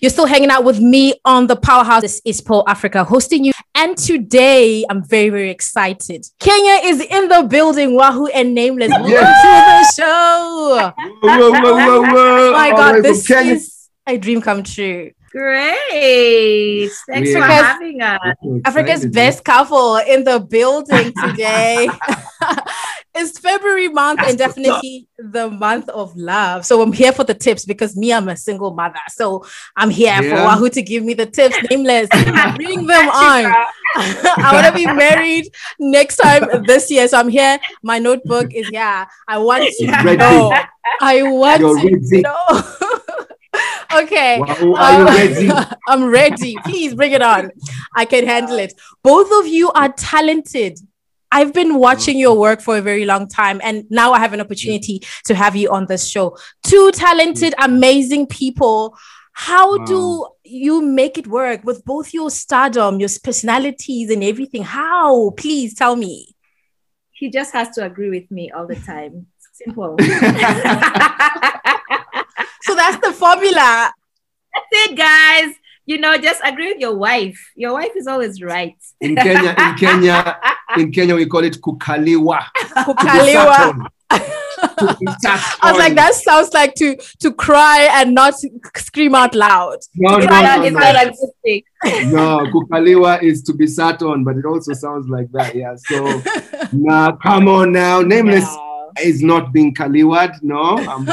You're 0.00 0.10
still 0.10 0.24
hanging 0.26 0.48
out 0.50 0.64
with 0.64 0.80
me 0.80 1.14
on 1.26 1.46
the 1.46 1.56
Powerhouse. 1.56 2.00
This 2.00 2.22
is 2.24 2.40
Paul 2.40 2.64
Africa 2.66 3.04
hosting 3.04 3.44
you. 3.44 3.52
And 3.74 3.98
today 3.98 4.82
I'm 4.88 5.04
very, 5.04 5.28
very 5.28 5.50
excited. 5.50 6.26
Kenya 6.38 6.88
is 6.88 7.00
in 7.02 7.28
the 7.28 7.42
building. 7.42 7.90
Wahu 7.90 8.28
and 8.32 8.54
Nameless. 8.54 8.88
Welcome 8.88 9.10
Yes. 9.10 9.94
to 9.96 10.00
the 10.00 10.02
show. 10.02 10.92
Whoa, 11.22 11.50
whoa, 11.50 11.60
whoa, 11.60 12.00
whoa. 12.02 12.48
Oh 12.48 12.52
my 12.52 12.70
God, 12.70 12.94
right, 12.94 13.02
this 13.02 13.26
Kenya. 13.26 13.54
is 13.54 13.88
a 14.06 14.16
dream 14.16 14.40
come 14.40 14.62
true. 14.62 15.10
Great. 15.32 16.90
Thanks 17.06 17.32
for 17.32 17.38
Yeah. 17.38 17.62
having 17.62 18.00
us. 18.00 18.18
Africa's 18.64 19.04
best 19.06 19.44
couple 19.44 19.96
in 19.96 20.24
the 20.24 20.40
building 20.40 21.12
today. 21.26 21.88
it's 23.14 23.38
February 23.38 23.88
month 23.88 24.20
and 24.20 24.38
That's 24.38 24.56
what's 24.56 24.56
definitely 24.56 25.08
the 25.18 25.50
month 25.50 25.88
of 25.88 26.16
love. 26.16 26.64
So 26.64 26.80
I'm 26.82 26.92
here 26.92 27.12
for 27.12 27.24
the 27.24 27.34
tips 27.34 27.64
because 27.64 27.96
me, 27.96 28.12
I'm 28.12 28.28
a 28.28 28.36
single 28.36 28.72
mother. 28.72 29.00
So 29.08 29.44
I'm 29.76 29.90
here 29.90 30.22
for 30.22 30.36
Wahu 30.36 30.70
to 30.72 30.82
give 30.82 31.04
me 31.04 31.14
the 31.14 31.26
tips. 31.26 31.56
Nameless, 31.70 32.08
bring 32.56 32.86
them 32.86 33.08
on. 33.08 33.44
I 33.96 34.50
want 34.52 34.66
to 34.66 34.72
be 34.72 34.86
married 34.86 35.46
next 35.78 36.16
time 36.16 36.64
this 36.66 36.90
year. 36.90 37.08
So 37.08 37.18
I'm 37.18 37.28
here. 37.28 37.58
My 37.82 37.98
notebook 37.98 38.54
is 38.54 38.70
yeah. 38.70 39.06
I 39.26 39.38
want 39.38 39.64
to 39.64 39.86
Ready. 40.04 40.16
know. 40.16 40.52
I 41.00 41.22
want 41.22 41.60
You're 41.60 41.78
to 41.80 41.84
ready. 41.86 42.22
know. 42.22 42.62
okay. 44.02 44.38
Wow, 44.40 44.74
are 44.76 45.00
you 45.00 45.06
Um, 45.06 45.06
ready? 45.06 45.50
I'm 45.88 46.04
ready. 46.04 46.56
Please 46.64 46.94
bring 46.94 47.12
it 47.12 47.22
on. 47.22 47.50
I 47.94 48.04
can 48.04 48.26
handle 48.26 48.58
it. 48.58 48.74
Both 49.02 49.30
of 49.40 49.48
you 49.48 49.70
are 49.72 49.92
talented. 49.92 50.78
I've 51.32 51.52
been 51.52 51.76
watching 51.76 52.14
mm-hmm. 52.14 52.20
your 52.20 52.38
work 52.38 52.60
for 52.60 52.76
a 52.76 52.82
very 52.82 53.04
long 53.04 53.28
time, 53.28 53.60
and 53.62 53.84
now 53.90 54.12
I 54.12 54.18
have 54.18 54.32
an 54.32 54.40
opportunity 54.40 55.02
to 55.26 55.34
have 55.34 55.56
you 55.56 55.70
on 55.70 55.86
this 55.86 56.08
show. 56.08 56.36
Two 56.62 56.90
talented, 56.92 57.54
mm-hmm. 57.54 57.72
amazing 57.72 58.26
people. 58.26 58.96
How 59.32 59.78
do 59.84 60.26
you 60.44 60.82
make 60.82 61.16
it 61.16 61.26
work 61.26 61.64
with 61.64 61.84
both 61.84 62.12
your 62.12 62.30
stardom, 62.30 63.00
your 63.00 63.08
personalities, 63.22 64.10
and 64.10 64.24
everything? 64.24 64.64
How? 64.64 65.30
Please 65.30 65.74
tell 65.74 65.96
me. 65.96 66.34
He 67.12 67.30
just 67.30 67.52
has 67.52 67.70
to 67.76 67.84
agree 67.84 68.10
with 68.10 68.30
me 68.30 68.50
all 68.50 68.66
the 68.66 68.76
time. 68.76 69.26
Simple. 69.52 69.96
So 72.62 72.74
that's 72.74 73.04
the 73.04 73.12
formula. 73.12 73.92
That's 74.54 74.66
it, 74.72 74.96
guys. 74.96 75.54
You 75.90 75.98
know, 75.98 76.16
just 76.18 76.40
agree 76.44 76.68
with 76.72 76.80
your 76.80 76.94
wife. 76.94 77.36
Your 77.56 77.72
wife 77.72 77.90
is 77.96 78.06
always 78.06 78.40
right. 78.40 78.76
In 79.00 79.16
Kenya, 79.16 79.56
in 79.58 79.74
Kenya, 79.74 80.40
in 80.76 80.92
Kenya, 80.92 81.16
we 81.16 81.26
call 81.26 81.42
it 81.42 81.60
kukaliwa. 81.60 82.44
Kukaliwa. 82.86 83.56
sat 83.56 83.74
on. 83.74 83.88
To 84.78 84.96
be 85.00 85.06
sat 85.20 85.58
I 85.62 85.72
was 85.72 85.80
like, 85.80 85.96
that 85.96 86.14
sounds 86.14 86.54
like 86.54 86.76
to 86.76 86.96
to 87.18 87.32
cry 87.32 87.88
and 87.90 88.14
not 88.14 88.34
scream 88.76 89.16
out 89.16 89.34
loud. 89.34 89.78
No, 89.96 90.10
no, 90.10 90.18
It's 90.18 90.26
no, 90.30 90.62
it's 90.62 90.74
no. 90.74 90.78
not 90.78 90.94
a 90.94 91.10
good 91.10 91.30
thing. 91.42 91.62
No, 92.12 92.46
kukaliwa 92.52 93.20
is 93.24 93.42
to 93.42 93.52
be 93.52 93.66
sat 93.66 94.00
on, 94.02 94.22
but 94.22 94.36
it 94.36 94.44
also 94.44 94.74
sounds 94.74 95.08
like 95.08 95.28
that. 95.32 95.56
Yeah. 95.56 95.74
So, 95.74 96.22
now, 96.72 97.10
come 97.16 97.48
on 97.48 97.72
now. 97.72 98.00
Nameless 98.00 98.44
Wow. 98.44 98.69
Is 99.02 99.22
not 99.22 99.52
being 99.52 99.74
kaliwad. 99.74 100.42
No. 100.42 100.78
Um, 100.78 101.08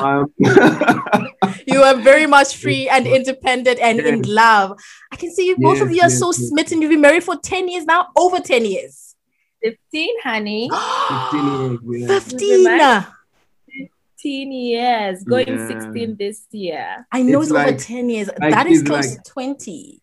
um, 0.00 0.32
you 1.66 1.82
are 1.82 1.96
very 1.96 2.26
much 2.26 2.56
free 2.62 2.88
and 2.88 3.06
independent 3.06 3.78
and 3.80 4.00
in 4.00 4.22
love. 4.22 4.78
I 5.12 5.16
can 5.16 5.30
see 5.32 5.48
you, 5.48 5.56
both 5.58 5.80
of 5.80 5.90
you 5.90 6.00
are 6.00 6.08
yes, 6.08 6.18
so 6.18 6.28
yes. 6.28 6.48
smitten. 6.48 6.82
You've 6.82 6.90
been 6.90 7.00
married 7.00 7.24
for 7.24 7.36
10 7.36 7.68
years 7.68 7.84
now, 7.84 8.08
over 8.16 8.40
10 8.40 8.64
years. 8.64 9.14
15, 9.62 10.20
honey. 10.24 10.70
15 11.10 11.80
years, 11.92 12.32
yeah. 12.80 13.00
15. 13.00 13.88
15 14.22 14.52
years. 14.52 15.24
Going 15.24 15.48
Yeah. 15.48 15.68
16 15.68 16.16
this 16.16 16.46
year. 16.50 17.06
I 17.12 17.22
know 17.22 17.40
It's 17.40 17.50
it's, 17.50 17.58
over 17.58 17.72
10 17.76 18.10
years. 18.10 18.30
like 18.40 18.54
that 18.54 18.66
is 18.66 18.82
close 18.82 19.14
like- 19.14 19.22
to 19.24 19.30
20. 19.32 19.98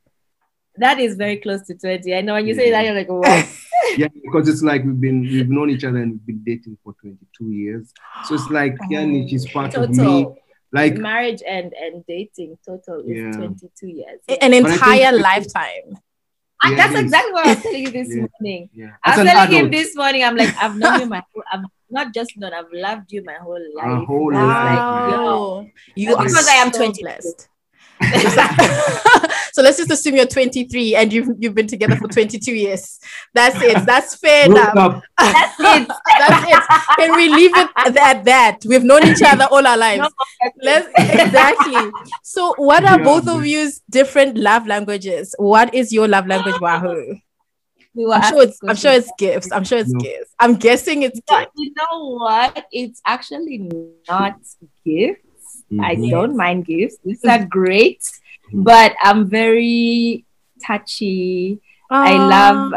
That 0.77 0.97
is 0.99 1.15
very 1.15 1.37
close 1.37 1.67
to 1.67 1.75
20. 1.75 2.15
I 2.15 2.21
know 2.21 2.33
when 2.35 2.47
you 2.47 2.53
say 2.55 2.71
that, 2.71 2.85
you're 2.85 2.93
like, 2.93 3.09
what? 3.09 3.27
Yeah, 3.97 4.07
because 4.23 4.47
it's 4.47 4.61
like 4.61 4.83
we've 4.83 4.99
been 4.99 5.21
we've 5.21 5.49
known 5.49 5.69
each 5.69 5.83
other 5.83 5.97
and 5.97 6.11
we've 6.13 6.25
been 6.25 6.43
dating 6.45 6.77
for 6.83 6.93
22 7.01 7.45
years. 7.51 7.93
So 8.25 8.35
it's 8.35 8.49
like 8.49 8.75
Yani, 8.91 9.29
she's 9.29 9.49
part 9.49 9.73
of 9.75 9.89
me. 9.89 10.27
Like 10.71 10.95
marriage 10.97 11.41
and, 11.47 11.73
and 11.73 12.05
dating 12.07 12.57
total 12.65 12.99
is 13.01 13.17
Yeah. 13.17 13.31
22 13.31 13.87
years. 13.87 14.19
An 14.27 14.37
But 14.39 14.53
I 14.53 14.57
entire 14.57 15.11
think- 15.11 15.23
lifetime. 15.23 15.97
Ah, 16.61 16.69
Yeah, 16.71 16.75
that's 16.75 16.99
exactly 16.99 17.31
what 17.33 17.45
I 17.47 17.53
was 17.53 17.63
telling 17.63 17.81
you 17.85 17.91
this 17.91 18.09
Yeah. 18.15 18.25
morning. 18.41 18.69
yeah, 18.73 18.91
I 19.03 19.11
as 19.13 19.17
was 19.17 19.27
an 19.27 19.33
telling 19.33 19.51
him 19.57 19.71
this 19.71 19.95
morning, 19.95 20.23
I'm 20.25 20.35
like, 20.35 20.53
I've 20.61 20.75
known 20.77 20.99
you 20.99 21.05
my 21.15 21.23
whole, 21.33 21.43
I've 21.51 21.63
not 21.89 22.13
just 22.13 22.35
known, 22.37 22.53
I've 22.53 22.71
loved 22.71 23.11
you 23.13 23.23
my 23.23 23.35
whole 23.35 23.59
life. 23.73 23.85
Our 23.85 24.05
whole 24.05 24.29
It's 24.29 24.35
life, 24.37 24.77
like, 24.77 24.77
Wow. 25.17 25.67
You 25.95 26.15
are 26.15 26.23
because 26.23 26.47
I 26.47 26.55
am 26.55 26.71
so 26.73 26.79
20. 26.79 27.01
blessed. 27.01 27.47
so 29.53 29.61
let's 29.61 29.77
just 29.77 29.91
assume 29.91 30.15
you're 30.15 30.25
23 30.25 30.95
and 30.95 31.11
you've 31.13 31.29
you've 31.39 31.55
been 31.55 31.67
together 31.67 31.95
for 31.95 32.07
22 32.07 32.53
years. 32.53 32.99
That's 33.33 33.61
it. 33.61 33.85
That's 33.85 34.15
fair 34.15 34.45
enough. 34.45 34.73
that's 35.17 35.59
it. 35.59 35.87
That's 36.17 36.47
it. 36.47 36.63
Can 36.97 37.15
we 37.15 37.29
leave 37.29 37.51
it 37.55 37.69
at 37.77 38.23
that? 38.25 38.59
We've 38.65 38.83
known 38.83 39.05
each 39.07 39.21
other 39.25 39.45
all 39.51 39.65
our 39.65 39.77
lives. 39.77 40.01
No, 40.01 40.09
Let's 40.61 40.87
exactly. 40.97 41.91
So, 42.23 42.53
what 42.57 42.83
are 42.85 42.97
Yeah, 42.99 43.03
both 43.05 43.27
of 43.27 43.45
you's 43.45 43.79
different 43.89 44.37
love 44.37 44.67
languages? 44.67 45.35
What 45.37 45.73
is 45.73 45.91
your 45.91 46.07
love 46.07 46.27
language, 46.27 46.55
Wahu? 46.55 47.21
we 47.95 48.05
were 48.05 48.13
I'm 48.13 48.21
sure 48.31 48.43
it's. 48.43 48.59
I'm 48.67 48.75
sure 48.75 48.91
it's 48.93 49.11
gifts. 49.17 49.51
I'm 49.51 49.63
sure 49.63 49.79
it's 49.79 49.91
No. 49.91 49.99
gifts. 49.99 50.31
I'm 50.39 50.55
guessing 50.55 51.03
it's 51.03 51.19
But 51.27 51.39
gifts. 51.45 51.51
you 51.57 51.73
know 51.75 52.15
what? 52.17 52.65
It's 52.71 53.01
actually 53.05 53.69
not 54.07 54.37
gifts. 54.85 55.21
I 55.77 55.95
Mhm. 55.95 56.09
don't 56.09 56.35
mind 56.35 56.65
gifts. 56.65 56.97
These 57.05 57.23
are 57.25 57.45
great, 57.45 58.01
but 58.53 58.95
I'm 59.03 59.29
very 59.29 60.25
touchy. 60.65 61.59
I 61.91 62.13
Ah. 62.15 62.27
love 62.35 62.73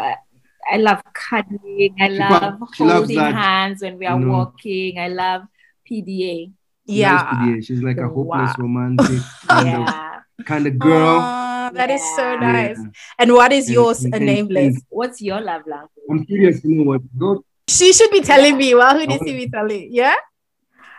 I 0.73 0.77
love 0.77 1.03
cuddling. 1.13 1.97
I 2.01 2.09
love 2.09 2.29
prob- 2.59 2.75
she 2.75 2.85
loves 2.85 2.99
holding 3.13 3.19
hands 3.19 3.83
when 3.83 3.99
we 3.99 4.07
are 4.07 4.19
you 4.19 4.27
know. 4.27 4.33
walking. 4.33 4.99
I 4.99 5.09
love 5.09 5.43
PDA. 5.85 6.47
Nice 6.87 6.97
Yeah. 7.03 7.19
PDA. 7.31 7.63
She's 7.67 7.83
like 7.83 7.99
a 7.99 8.09
hopeless 8.09 8.55
Wow. 8.57 8.63
romantic 8.65 9.21
kind 9.49 9.69
of 9.83 10.47
kind 10.47 10.67
of 10.67 10.79
girl. 10.79 11.19
Ah, 11.21 11.71
that 11.75 11.91
is 11.91 12.03
so 12.17 12.37
nice. 12.39 12.79
Yeah. 12.79 12.91
And 13.19 13.33
what 13.33 13.53
is 13.53 13.67
And- 13.69 13.75
yours? 13.75 14.05
and- 14.05 14.15
A 14.15 14.17
and- 14.19 14.27
nameless. 14.27 14.75
and 14.77 14.85
What's 14.89 15.21
your 15.21 15.41
love 15.41 15.63
language? 15.67 16.07
I'm 16.11 16.25
curious 16.25 16.61
to 16.63 16.69
know 16.69 16.85
what 16.85 17.03
go 17.19 17.45
She 17.69 17.93
should 17.93 18.11
be 18.11 18.21
telling 18.21 18.57
me. 18.57 18.75
Well, 18.75 18.95
who 18.99 19.07
did 19.07 19.21
Oh. 19.21 19.27
she 19.27 19.33
be 19.37 19.49
telling? 19.49 19.89
Yeah. 19.91 20.15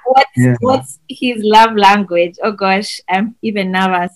What's 0.05 0.31
Yeah. 0.37 0.55
what's 0.59 0.99
his 1.09 1.41
love 1.43 1.75
language? 1.75 2.35
Oh 2.43 2.51
gosh, 2.51 3.01
I'm 3.09 3.35
even 3.41 3.71
nervous. 3.71 4.11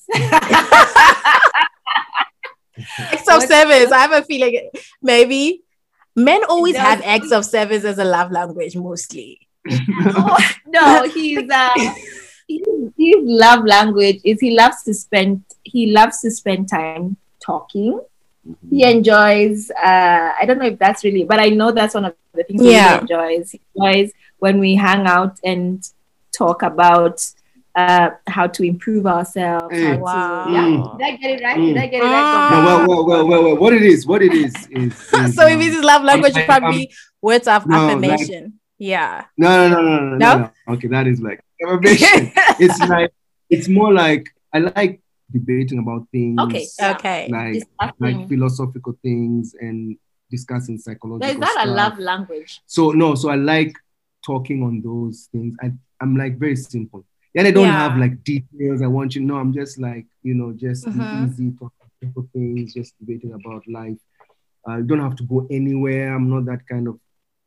Acts 3.00 3.28
of 3.28 3.38
What- 3.40 3.48
service. 3.50 3.92
I 3.92 4.00
have 4.00 4.12
a 4.12 4.22
feeling 4.24 4.70
maybe 5.02 5.64
men 6.16 6.44
always 6.48 6.76
does. 6.76 6.84
have 6.84 7.02
acts 7.04 7.32
of 7.32 7.46
service 7.46 7.84
as 7.84 7.98
a 7.98 8.04
love 8.06 8.32
language 8.32 8.76
mostly. 8.76 9.40
no, 10.68 11.04
he's 11.14 11.50
uh 11.50 11.70
his, 12.48 12.62
his 12.98 13.16
love 13.22 13.66
language 13.66 14.20
is 14.24 14.40
he 14.40 14.52
loves 14.52 14.84
to 14.84 14.94
spend 14.94 15.44
he 15.64 15.92
loves 15.92 16.22
to 16.22 16.32
spend 16.32 16.70
time 16.70 17.18
talking. 17.44 18.00
He 18.70 18.84
enjoys 18.84 19.70
uh 19.72 20.32
I 20.40 20.44
don't 20.46 20.60
know 20.60 20.68
if 20.68 20.80
that's 20.80 21.04
really 21.04 21.24
but 21.26 21.40
I 21.40 21.50
know 21.50 21.72
that's 21.72 21.96
one 21.96 22.06
of 22.06 22.14
the 22.34 22.44
things 22.44 22.62
Yeah. 22.64 22.96
he 22.96 23.02
enjoys. 23.02 23.52
He 23.52 23.62
enjoys 23.76 24.12
when 24.40 24.60
we 24.60 24.76
hang 24.76 25.06
out 25.08 25.40
and 25.44 25.84
talk 26.38 26.62
about 26.62 27.26
uh 27.76 28.10
how 28.28 28.48
to 28.48 28.64
improve 28.64 29.06
ourselves. 29.06 29.68
Hey. 29.72 29.86
How 29.86 29.98
Wow. 29.98 30.46
to, 30.46 30.52
yeah. 30.52 30.62
Mm. 30.66 30.98
Did 30.98 31.06
I 31.08 31.16
get 31.18 31.30
it 31.40 31.44
right? 31.44 31.58
Mm. 31.58 31.68
Did 31.74 31.78
I 31.78 31.88
get 31.88 32.02
it 32.02 32.06
No, 32.06 32.12
right? 32.12 32.88
well, 32.88 32.88
well, 32.88 33.06
well, 33.06 33.28
well, 33.28 33.44
well, 33.44 33.58
what 33.58 33.74
it 33.74 33.84
is, 33.84 34.06
what 34.08 34.22
it 34.22 34.34
is, 34.34 34.54
is, 34.72 34.94
is 35.14 35.36
so 35.36 35.46
if 35.48 35.56
um, 35.56 35.62
it's 35.62 35.84
love 35.84 36.04
language, 36.04 36.34
I- 36.36 36.40
would 36.40 36.46
probably 36.48 36.92
words 37.22 37.48
of 37.48 37.68
No, 37.68 37.76
like- 37.78 37.90
affirmation. 37.98 38.60
yeah. 38.78 39.26
no, 39.38 39.70
no, 39.70 39.82
no, 39.82 39.82
no, 39.82 40.00
no, 40.00 40.16
No? 40.18 40.38
no, 40.38 40.52
no. 40.68 40.74
Okay, 40.74 40.88
that 40.88 41.06
is 41.08 41.22
like 41.22 41.40
affirmation. 41.64 42.32
it's 42.60 42.80
like 42.88 43.12
it's 43.50 43.68
more 43.70 43.94
like 43.94 44.28
I 44.54 44.60
like 44.60 45.02
debating 45.32 45.80
about 45.80 46.08
things. 46.12 46.40
Okay. 46.42 46.66
Okay. 46.82 47.28
Like 47.30 47.54
Discussing. 47.54 47.96
like 48.00 48.30
philosophical 48.30 48.98
things 49.04 49.56
and 49.60 49.98
discussing 50.32 50.78
psychological. 50.80 51.30
Is 51.34 51.40
that 51.40 51.66
a 51.68 51.70
love 51.70 52.00
language? 52.00 52.62
So 52.66 52.92
no, 52.92 53.14
so 53.16 53.30
I 53.30 53.36
like 53.36 53.74
talking 54.28 54.60
on 54.68 54.82
those 54.90 55.30
things. 55.32 55.56
I 55.64 55.68
I'm 56.02 56.14
like 56.24 56.34
very 56.38 56.56
simple. 56.56 57.02
Yeah, 57.34 57.44
I 57.44 57.52
don't 57.52 57.66
Yeah. 57.72 57.80
have 57.90 57.98
like 58.04 58.16
details. 58.24 58.82
I 58.82 58.88
want 58.98 59.16
you 59.16 59.22
to 59.22 59.28
know. 59.28 59.38
I'm 59.44 59.54
just 59.62 59.74
like 59.88 60.06
you 60.28 60.34
know, 60.40 60.50
just 60.66 60.82
the 60.86 60.92
Mhm. 60.92 61.24
easy 61.24 61.48
talking 61.60 61.90
simple 62.02 62.26
things, 62.34 62.74
just 62.78 62.92
debating 63.00 63.34
about 63.40 63.64
life. 63.80 63.98
Uh, 64.68 64.76
you 64.80 64.84
don't 64.90 65.00
have 65.08 65.16
to 65.22 65.24
go 65.34 65.48
anywhere. 65.50 66.14
I'm 66.16 66.28
not 66.34 66.44
that 66.52 66.62
kind 66.72 66.86
of 66.92 66.96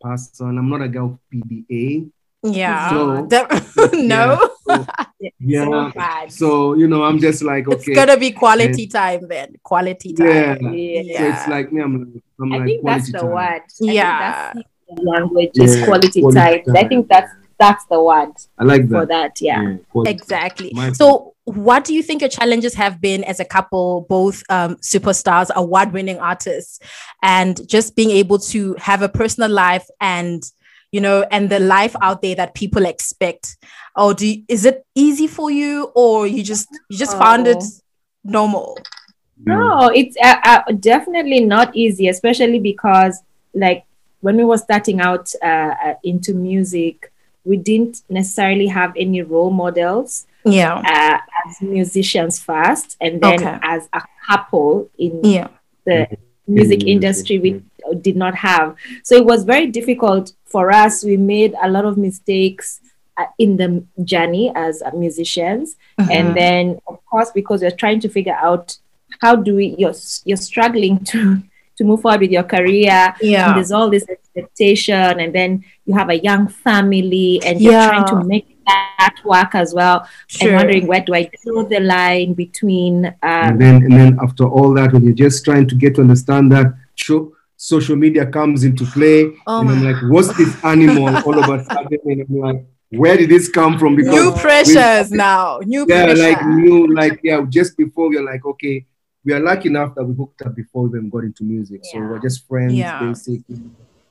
person. 0.01 0.57
I'm 0.59 0.69
not 0.75 0.81
a 0.83 0.89
guy 0.89 1.01
of 1.09 1.19
PDA. 1.31 2.11
Yeah. 2.43 2.89
So- 2.91 3.27
De- 3.33 4.07
no. 4.15 4.25
So, 4.67 4.87
yeah. 5.53 5.65
So 5.65 5.91
bad. 5.95 6.33
So 6.33 6.49
you 6.81 6.89
know, 6.89 7.03
I'm 7.09 7.19
just 7.27 7.43
like 7.53 7.65
It's 7.69 7.83
okay. 7.83 7.95
gonna 7.95 8.17
be 8.17 8.31
quality 8.43 8.87
time 8.87 9.23
then. 9.29 9.49
Quality 9.63 10.11
time. 10.15 10.29
Yeah. 10.29 11.03
Yeah. 11.13 11.19
So 11.19 11.25
it's 11.33 11.47
like 11.55 11.67
me. 11.73 11.83
I'm 11.83 11.95
like 12.01 12.23
I'm 12.41 12.53
I 12.53 12.57
like 12.59 12.67
think 12.69 12.85
that's 12.87 13.13
the 13.13 13.19
time. 13.19 13.31
word. 13.37 13.63
I 13.67 13.77
think 13.79 13.93
Yeah. 14.01 14.53
That's 14.91 15.01
the 15.03 15.11
language 15.11 15.51
is 15.55 15.85
quality, 15.85 16.21
quality 16.21 16.63
time. 16.63 16.77
I 16.77 16.89
think 16.89 17.09
that's 17.09 17.31
that's 17.59 17.85
the 17.87 18.03
word 18.03 18.33
I 18.59 18.65
like 18.65 18.89
that. 18.89 18.89
for 18.89 19.07
that. 19.07 19.35
that. 19.35 19.41
Yeah. 19.41 19.77
Exactly. 20.07 20.73
My- 20.75 20.93
So, 20.93 21.35
what 21.45 21.85
do 21.85 21.93
you 21.95 22.03
think 22.03 22.23
your 22.23 22.31
challenges 22.31 22.75
have 22.75 23.01
been 23.01 23.23
as 23.25 23.39
a 23.39 23.45
couple, 23.45 24.07
both 24.09 24.43
um, 24.49 24.77
superstars, 24.77 25.51
award 25.55 25.93
winning 25.93 26.19
artists, 26.19 26.79
and 27.23 27.61
just 27.69 27.97
being 27.97 28.11
able 28.11 28.39
to 28.39 28.75
have 28.79 29.03
a 29.03 29.09
personal 29.09 29.51
life 29.51 29.87
and 30.01 30.43
you 30.93 31.01
know, 31.01 31.25
and 31.31 31.49
the 31.51 31.61
life 31.61 31.95
out 32.03 32.21
there 32.21 32.35
that 32.35 32.53
people 32.55 32.85
expect? 32.85 33.57
Or 33.95 34.13
do 34.13 34.27
you, 34.27 34.43
is 34.49 34.65
it 34.65 34.85
easy 34.97 35.29
for 35.29 35.49
you, 35.51 35.93
or 35.95 36.27
you 36.27 36.43
just 36.43 36.69
you 36.89 36.99
just 36.99 37.17
found 37.17 37.47
it 37.47 37.59
Oh. 37.63 37.71
normal? 38.25 38.79
No, 39.45 39.89
it's 39.95 40.17
uh, 40.23 40.37
uh, 40.45 40.63
definitely 40.81 41.41
not 41.41 41.75
easy, 41.77 42.09
especially 42.09 42.59
because, 42.59 43.23
like, 43.55 43.85
when 44.21 44.37
we 44.37 44.45
were 44.45 44.59
starting 44.59 45.01
out 45.01 45.33
uh, 45.43 45.47
uh, 45.87 45.95
into 46.05 46.35
music, 46.35 47.13
we 47.45 47.57
didn't 47.57 48.03
necessarily 48.09 48.67
have 48.67 48.93
any 48.97 49.23
role 49.23 49.51
models 49.51 50.27
Yeah. 50.45 50.75
uh, 50.79 51.19
as 51.47 51.61
musicians 51.61 52.39
first, 52.39 52.97
and 53.01 53.21
then 53.21 53.35
Okay. 53.35 53.59
as 53.63 53.89
a 53.93 54.03
couple 54.27 54.89
in 54.99 55.21
Yeah. 55.25 55.49
the 55.87 56.07
In 56.47 56.55
music 56.55 56.81
the 56.81 56.91
industry, 56.91 57.37
industry, 57.37 57.63
we 57.93 57.97
did 58.01 58.17
not 58.17 58.35
have. 58.35 58.75
So 59.05 59.15
it 59.15 59.25
was 59.25 59.45
very 59.45 59.67
difficult 59.69 60.33
for 60.47 60.73
us. 60.73 61.05
We 61.05 61.17
made 61.17 61.55
a 61.63 61.69
lot 61.71 61.85
of 61.85 61.97
mistakes 61.97 62.81
uh, 63.17 63.27
in 63.39 63.57
the 63.57 63.85
journey 64.05 64.51
as 64.55 64.83
uh, 64.83 64.91
musicians 64.95 65.77
Mhm. 65.99 66.11
and 66.11 66.37
then 66.37 66.79
of 66.87 66.97
course 67.11 67.31
because 67.35 67.61
we're 67.63 67.71
trying 67.85 68.01
to 68.01 68.09
figure 68.09 68.39
out 68.49 68.77
how 69.21 69.37
do 69.37 69.55
we 69.57 69.75
you're 69.79 69.95
you're 70.25 70.45
struggling 70.51 70.99
to 71.13 71.43
to 71.81 71.85
move 71.91 72.01
forward 72.03 72.21
with 72.21 72.31
your 72.39 72.45
career 72.55 72.99
and 73.21 73.31
yeah. 73.35 73.55
there's 73.55 73.73
all 73.73 73.89
this 73.97 74.07
expectation 74.17 75.19
and 75.23 75.35
then 75.39 75.65
you 75.87 75.95
have 76.01 76.11
a 76.17 76.19
young 76.29 76.47
family 76.67 77.41
and 77.47 77.61
you're 77.61 77.73
trying 77.93 78.07
to 78.07 78.23
make 78.25 78.47
that 78.67 79.17
work 79.25 79.55
as 79.55 79.73
well 79.79 80.07
Sure. 80.27 80.49
and 80.49 80.57
wondering 80.59 80.87
where 80.87 81.03
do 81.09 81.15
i 81.15 81.23
draw 81.43 81.65
the 81.75 81.81
line 81.81 82.35
between 82.35 83.07
um, 83.07 83.15
and 83.49 83.61
then 83.65 83.77
and 83.85 83.93
then 84.01 84.19
after 84.27 84.45
all 84.45 84.71
that, 84.75 84.93
when 84.93 85.03
you're 85.05 85.15
just 85.27 85.45
trying 85.49 85.67
to 85.69 85.75
get 85.75 85.95
to 85.97 86.01
understand 86.03 86.53
that, 86.53 86.67
show, 86.95 87.33
social 87.57 87.97
media 87.97 88.25
comes 88.27 88.65
into 88.69 88.85
play, 88.97 89.19
Oh 89.47 89.61
and 89.61 89.71
I'm 89.71 89.83
like, 89.89 90.01
what's 90.13 90.31
this 90.37 90.53
animal 90.65 91.09
all 91.27 91.39
of 91.43 91.49
a 91.57 91.65
sudden? 91.65 91.99
And 92.05 92.21
I'm 92.29 92.41
like, 92.49 92.61
where 92.91 93.17
did 93.17 93.31
this 93.31 93.49
come 93.49 93.79
from? 93.79 93.97
Because 93.97 94.15
new 94.15 94.31
Because 94.31 94.41
pressures 94.47 95.09
now. 95.13 95.61
New 95.65 95.85
yeah, 95.89 96.05
pressure. 96.07 96.23
like 96.29 96.41
new, 96.47 96.79
like 97.01 97.21
yeah, 97.23 97.41
just 97.49 97.77
before 97.77 98.09
we're 98.11 98.27
like, 98.33 98.45
okay, 98.53 98.77
we 99.25 99.33
are 99.33 99.41
lucky 99.41 99.69
enough 99.69 99.95
that 99.95 100.05
we 100.05 100.15
hooked 100.15 100.43
up 100.43 100.55
before 100.55 100.85
we 100.89 100.99
even 100.99 101.11
got 101.11 101.25
into 101.25 101.45
music. 101.45 101.81
So 101.85 101.99
we're 102.01 102.19
just 102.21 102.47
friends, 102.49 102.75
Yeah. 102.75 103.01
basically. 103.01 103.61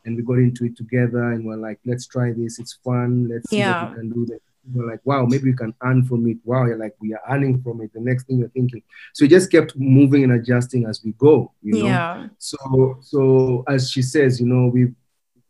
And 0.06 0.16
we 0.16 0.24
got 0.24 0.38
into 0.38 0.66
it 0.66 0.78
together 0.78 1.32
and 1.32 1.46
we're 1.46 1.56
like, 1.58 1.80
let's 1.86 2.06
try 2.08 2.32
this. 2.32 2.60
It's 2.60 2.74
fun. 2.84 3.28
Let's 3.28 3.50
see 3.50 3.58
Yeah. 3.58 3.84
what 3.84 3.92
we 3.92 3.98
can 3.98 4.10
do. 4.12 4.26
Then 4.26 4.40
we're 4.74 4.88
like, 4.90 5.02
wow, 5.04 5.26
maybe 5.26 5.46
we 5.46 5.54
can 5.56 5.74
earn 5.84 6.04
from 6.06 6.28
it. 6.28 6.38
Wow, 6.46 6.66
you're 6.68 6.78
like, 6.78 6.96
we 7.02 7.14
are 7.14 7.22
earning 7.30 7.62
from 7.62 7.82
it. 7.82 7.92
The 7.94 8.00
next 8.00 8.26
thing 8.28 8.40
you're 8.40 8.50
thinking. 8.50 8.82
So 9.14 9.26
we 9.26 9.30
just 9.30 9.52
kept 9.52 9.76
moving 9.76 10.24
and 10.24 10.34
adjusting 10.34 10.86
as 10.86 11.04
we 11.04 11.12
go, 11.14 11.52
you 11.64 11.74
know. 11.80 11.86
yeah. 11.86 12.28
So 12.38 12.98
so 13.02 13.64
as 13.68 13.90
she 13.92 14.02
says, 14.04 14.40
you 14.40 14.48
know, 14.48 14.68
we 14.68 14.86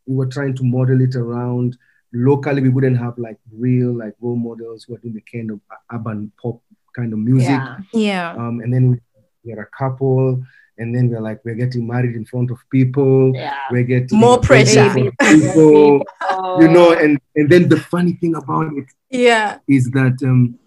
we 0.07 0.15
were 0.15 0.25
trying 0.25 0.55
to 0.55 0.63
model 0.63 1.01
it 1.01 1.15
around 1.15 1.77
locally. 2.13 2.61
We 2.61 2.69
wouldn't 2.69 2.97
have 2.97 3.17
like 3.17 3.37
real 3.51 3.91
like 3.93 4.13
role 4.21 4.35
models 4.37 4.85
who 4.85 4.95
are 4.95 4.99
doing 4.99 5.13
the 5.15 5.21
kind 5.31 5.51
of 5.51 5.59
urban 5.93 6.31
pop 6.41 6.59
kind 6.95 7.13
of 7.13 7.19
music. 7.19 7.49
yeah 7.49 7.77
Yeah. 7.93 8.31
Um, 8.33 8.61
and 8.61 8.73
then 8.73 8.89
we, 8.91 8.97
we're 9.43 9.61
a 9.61 9.65
couple, 9.77 10.41
and 10.77 10.95
then 10.95 11.09
we're 11.09 11.21
like 11.21 11.39
we're 11.45 11.55
getting 11.55 11.87
married 11.87 12.15
in 12.15 12.25
front 12.25 12.51
of 12.51 12.57
people. 12.71 13.31
yeah 13.35 13.55
We're 13.71 13.83
getting 13.83 14.17
More 14.19 14.39
a 14.39 14.43
friend 14.43 14.67
in 14.67 14.75
pressure. 14.75 14.89
front 14.91 15.19
people, 15.19 16.03
Oh. 16.21 16.61
you 16.61 16.67
know, 16.67 16.91
and 16.93 17.19
and 17.35 17.49
then 17.49 17.69
the 17.69 17.79
funny 17.79 18.13
thing 18.13 18.35
about 18.35 18.71
it 18.73 18.85
Yeah. 19.09 19.59
is 19.67 19.89
that 19.91 20.17
um, 20.23 20.57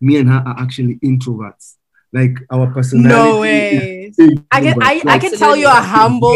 me 0.00 0.16
and 0.18 0.28
her 0.28 0.42
are 0.46 0.56
actually 0.58 0.96
introverts. 1.04 1.76
Like 2.12 2.36
our 2.50 2.68
personality. 2.72 3.08
No 3.08 3.40
way. 3.40 4.12
I 4.52 4.60
can 4.60 4.80
I, 4.82 5.02
I 5.06 5.18
can 5.18 5.36
tell 5.36 5.56
you're 5.56 5.68
humble. 5.70 6.34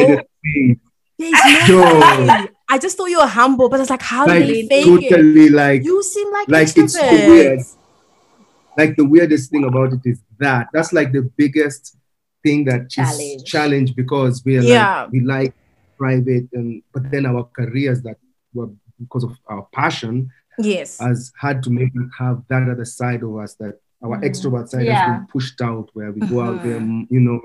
There's 1.18 1.68
no 1.68 1.82
way. 2.26 2.48
I 2.70 2.78
just 2.78 2.96
thought 2.96 3.06
you 3.06 3.18
were 3.18 3.26
humble, 3.26 3.68
but 3.68 3.80
it's 3.80 3.88
like, 3.90 4.02
how 4.02 4.26
do 4.26 4.34
you 4.42 4.66
fake 4.68 4.86
it? 5.04 5.10
totally 5.10 5.48
like 5.48 5.84
You 5.84 6.02
seem 6.02 6.30
like 6.32 6.48
like 6.48 6.76
it's 6.76 6.94
so 6.94 7.00
weird. 7.10 7.60
Like 8.78 8.94
the 8.96 9.04
weirdest 9.04 9.50
thing 9.50 9.64
about 9.64 9.92
it 9.92 10.00
is 10.04 10.22
that 10.38 10.68
that's 10.72 10.92
like 10.92 11.10
the 11.12 11.22
biggest 11.36 11.96
thing 12.44 12.64
that 12.66 12.88
Challenge. 12.88 13.44
challenge 13.44 13.96
because 13.96 14.42
we 14.44 14.56
are 14.58 14.62
Yeah. 14.62 15.02
like 15.02 15.10
we 15.12 15.20
like 15.20 15.54
private 15.98 16.46
and 16.52 16.82
but 16.94 17.10
then 17.10 17.26
our 17.26 17.42
careers 17.58 18.00
that 18.02 18.16
were 18.54 18.70
because 19.00 19.24
of 19.24 19.32
our 19.48 19.66
passion 19.72 20.30
Yes. 20.60 20.98
has 21.00 21.32
had 21.40 21.62
to 21.64 21.70
make 21.70 21.90
it 21.94 22.08
have 22.18 22.42
that 22.48 22.68
other 22.68 22.84
side 22.84 23.22
of 23.24 23.36
us 23.36 23.54
that 23.56 23.74
our 24.04 24.16
Mhm. 24.16 24.24
extrovert 24.28 24.68
side 24.68 24.86
Yeah. 24.86 24.94
has 24.94 25.18
been 25.18 25.26
pushed 25.26 25.60
out 25.60 25.90
where 25.94 26.12
we 26.12 26.20
go 26.20 26.40
out 26.40 26.62
there, 26.62 26.80
Mhm. 26.80 27.08
you 27.10 27.18
know, 27.26 27.40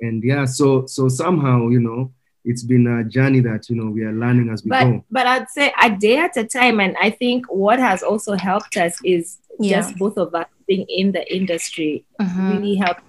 and 0.00 0.22
yeah, 0.24 0.44
so 0.46 0.84
so 0.86 1.08
somehow, 1.08 1.68
you 1.68 1.80
know, 1.80 2.12
it's 2.46 2.62
been 2.62 2.86
a 2.86 3.04
journey 3.04 3.40
that 3.40 3.68
you 3.68 3.76
know 3.76 3.90
we 3.90 4.02
are 4.04 4.12
learning 4.12 4.48
as 4.50 4.62
we 4.64 4.70
but 4.70 4.84
go. 4.84 5.04
but 5.10 5.26
I'd 5.26 5.48
say 5.50 5.72
a 5.82 5.90
day 6.06 6.16
at 6.18 6.36
a 6.36 6.44
time, 6.44 6.80
and 6.80 6.96
I 7.00 7.10
think 7.10 7.44
what 7.48 7.78
has 7.78 8.02
also 8.02 8.32
helped 8.36 8.76
us 8.76 8.94
is 9.04 9.38
Yeah. 9.58 9.76
just 9.80 9.96
both 9.98 10.16
of 10.18 10.34
us 10.34 10.46
being 10.68 10.86
in 10.88 11.12
the 11.12 11.24
industry 11.34 12.04
Mhm. 12.20 12.52
really 12.52 12.74
helped 12.76 13.02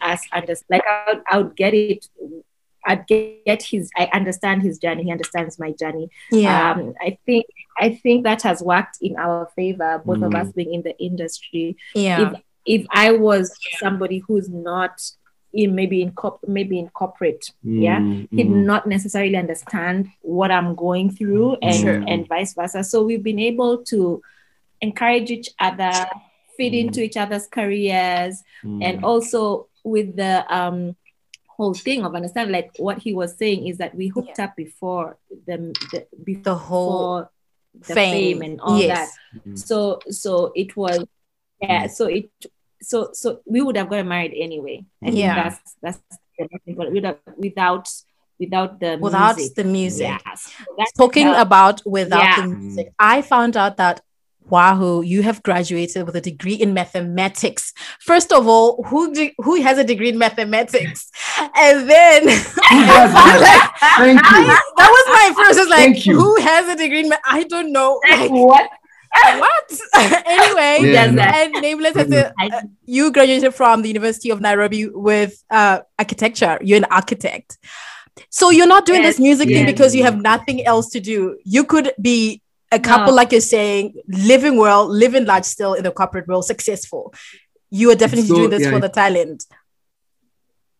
us 0.00 0.20
understand. 0.32 0.66
Like 0.70 0.82
I 0.90 1.04
would, 1.12 1.22
I 1.32 1.38
would 1.38 1.56
get 1.56 1.74
it. 1.74 2.06
I'd 2.84 3.06
get 3.06 3.62
his. 3.62 3.90
I 3.96 4.08
understand 4.12 4.62
his 4.62 4.76
journey. 4.78 5.04
He 5.04 5.12
understands 5.12 5.56
my 5.58 5.70
journey. 5.72 6.10
Yeah. 6.32 6.72
Um, 6.72 6.94
I 7.00 7.16
think 7.26 7.46
I 7.78 7.90
think 8.02 8.24
that 8.24 8.42
has 8.42 8.60
worked 8.60 8.98
in 9.00 9.14
our 9.16 9.48
favor. 9.54 10.02
Both 10.04 10.22
of 10.22 10.32
Mm. 10.32 10.40
us 10.40 10.52
being 10.52 10.74
in 10.74 10.82
the 10.82 10.96
industry. 10.98 11.76
yeah. 11.94 12.20
If 12.32 12.40
if 12.64 12.86
I 12.90 13.12
was 13.12 13.56
somebody 13.78 14.18
who's 14.26 14.48
not 14.48 14.94
in 15.52 15.74
maybe 15.74 16.00
in 16.02 16.12
corp- 16.12 16.46
maybe 16.48 16.78
in 16.78 16.88
corporate, 16.90 17.50
yeah, 17.62 17.98
Mm, 18.00 18.28
did 18.30 18.46
mm. 18.46 18.64
not 18.64 18.86
necessarily 18.86 19.36
understand 19.36 20.08
what 20.22 20.50
I'm 20.50 20.74
going 20.74 21.10
through 21.10 21.56
and 21.62 21.74
Sure. 21.74 22.02
and 22.08 22.26
vice 22.26 22.54
versa. 22.54 22.82
So 22.84 23.02
we've 23.02 23.22
been 23.22 23.38
able 23.38 23.78
to 23.92 24.22
encourage 24.80 25.30
each 25.30 25.50
other, 25.58 25.92
fit 26.56 26.72
Mm. 26.72 26.80
into 26.86 27.02
each 27.02 27.16
other's 27.16 27.46
careers, 27.46 28.42
Mm. 28.64 28.82
and 28.82 29.04
also 29.04 29.68
with 29.84 30.16
the 30.16 30.44
um 30.48 30.96
whole 31.48 31.74
thing 31.74 32.02
of 32.02 32.14
understand 32.14 32.50
like 32.50 32.70
what 32.78 32.98
he 32.98 33.12
was 33.12 33.36
saying 33.36 33.66
is 33.68 33.76
that 33.78 33.94
we 33.94 34.08
hooked 34.08 34.40
up 34.40 34.56
before 34.56 35.18
the, 35.46 35.56
the 35.92 36.06
before 36.24 36.42
The 36.44 36.54
whole 36.54 37.24
the 37.74 37.94
fame. 37.94 38.12
fame, 38.12 38.42
and 38.42 38.60
all 38.60 38.78
Yes. 38.80 38.88
that. 39.34 39.44
Mm. 39.46 39.58
So 39.58 40.00
so 40.10 40.52
it 40.56 40.76
was 40.76 41.04
yeah, 41.60 41.86
so 41.88 42.06
it 42.06 42.30
so 42.82 43.10
so 43.12 43.40
we 43.46 43.60
would 43.62 43.76
have 43.76 43.88
gotten 43.88 44.08
married 44.08 44.34
anyway. 44.36 44.84
I 45.02 45.06
think 45.06 45.18
Yeah. 45.18 45.34
that's 45.50 45.76
that's 45.82 45.98
the. 46.38 46.48
Without 46.92 47.20
without 47.38 47.88
without 48.40 48.80
the 48.80 48.98
Without 49.00 49.36
music. 49.36 49.54
the 49.54 49.64
music. 49.64 50.06
Yes. 50.26 50.52
That's 50.78 50.92
Talking 50.92 51.28
how- 51.28 51.42
about 51.42 51.82
without 51.86 52.22
Yeah. 52.22 52.40
the 52.42 52.48
music, 52.48 52.92
I 52.98 53.22
found 53.22 53.56
out 53.56 53.76
that 53.76 54.00
Wahu, 54.50 55.06
you 55.06 55.22
have 55.22 55.40
graduated 55.44 56.04
with 56.04 56.16
a 56.16 56.20
degree 56.20 56.54
in 56.54 56.74
mathematics. 56.74 57.72
First 58.00 58.32
of 58.32 58.48
all, 58.48 58.82
who 58.88 59.14
do, 59.14 59.30
who 59.38 59.62
has 59.62 59.78
a 59.78 59.84
degree 59.84 60.08
in 60.08 60.18
mathematics? 60.18 61.10
And 61.56 61.88
then? 61.88 62.22
Thank 62.26 64.18
you. 64.20 64.22
I, 64.24 64.60
that 64.78 64.90
was 64.96 65.06
my 65.08 65.32
first. 65.44 65.58
It's 65.60 65.70
like, 65.70 65.78
Thank 65.78 66.06
you. 66.06 66.18
who 66.20 66.40
has 66.40 66.68
a 66.68 66.76
degree 66.76 67.00
in 67.00 67.08
math? 67.08 67.20
I 67.24 67.44
don't 67.44 67.72
know. 67.72 68.00
Like, 68.10 68.30
what? 68.30 68.68
What? 69.14 69.80
anyway, 70.26 70.78
Yeah, 70.92 71.06
does 71.06 71.14
no. 71.14 71.22
and 71.22 71.52
nameless 71.62 71.96
as 71.96 72.10
a, 72.10 72.32
I- 72.38 72.62
you 72.84 73.12
graduated 73.12 73.54
from 73.54 73.82
the 73.82 73.88
University 73.88 74.30
of 74.30 74.40
Nairobi 74.40 74.88
with 74.88 75.42
uh, 75.50 75.80
architecture. 75.98 76.58
You're 76.62 76.78
an 76.78 76.86
architect. 76.90 77.58
So 78.30 78.50
you're 78.50 78.66
not 78.66 78.84
doing 78.86 79.02
Yes, 79.02 79.14
this 79.16 79.20
music 79.20 79.48
thing 79.48 79.66
because 79.66 79.94
you 79.94 80.02
have 80.04 80.20
nothing 80.20 80.64
else 80.66 80.90
to 80.90 81.00
do. 81.00 81.38
You 81.44 81.64
could 81.64 81.92
be 82.00 82.42
a 82.70 82.78
couple, 82.78 83.08
No. 83.08 83.14
like 83.14 83.32
you're 83.32 83.40
saying, 83.40 83.94
living 84.08 84.56
well, 84.56 84.86
living 84.86 85.24
large 85.26 85.44
still 85.44 85.74
in 85.74 85.84
the 85.84 85.90
corporate 85.90 86.26
world, 86.28 86.44
successful. 86.44 87.12
You 87.70 87.90
are 87.90 87.94
definitely 87.94 88.28
so- 88.28 88.34
doing 88.36 88.50
this 88.50 88.62
yeah, 88.62 88.70
for 88.70 88.80
the 88.80 88.88
talent. 88.88 89.44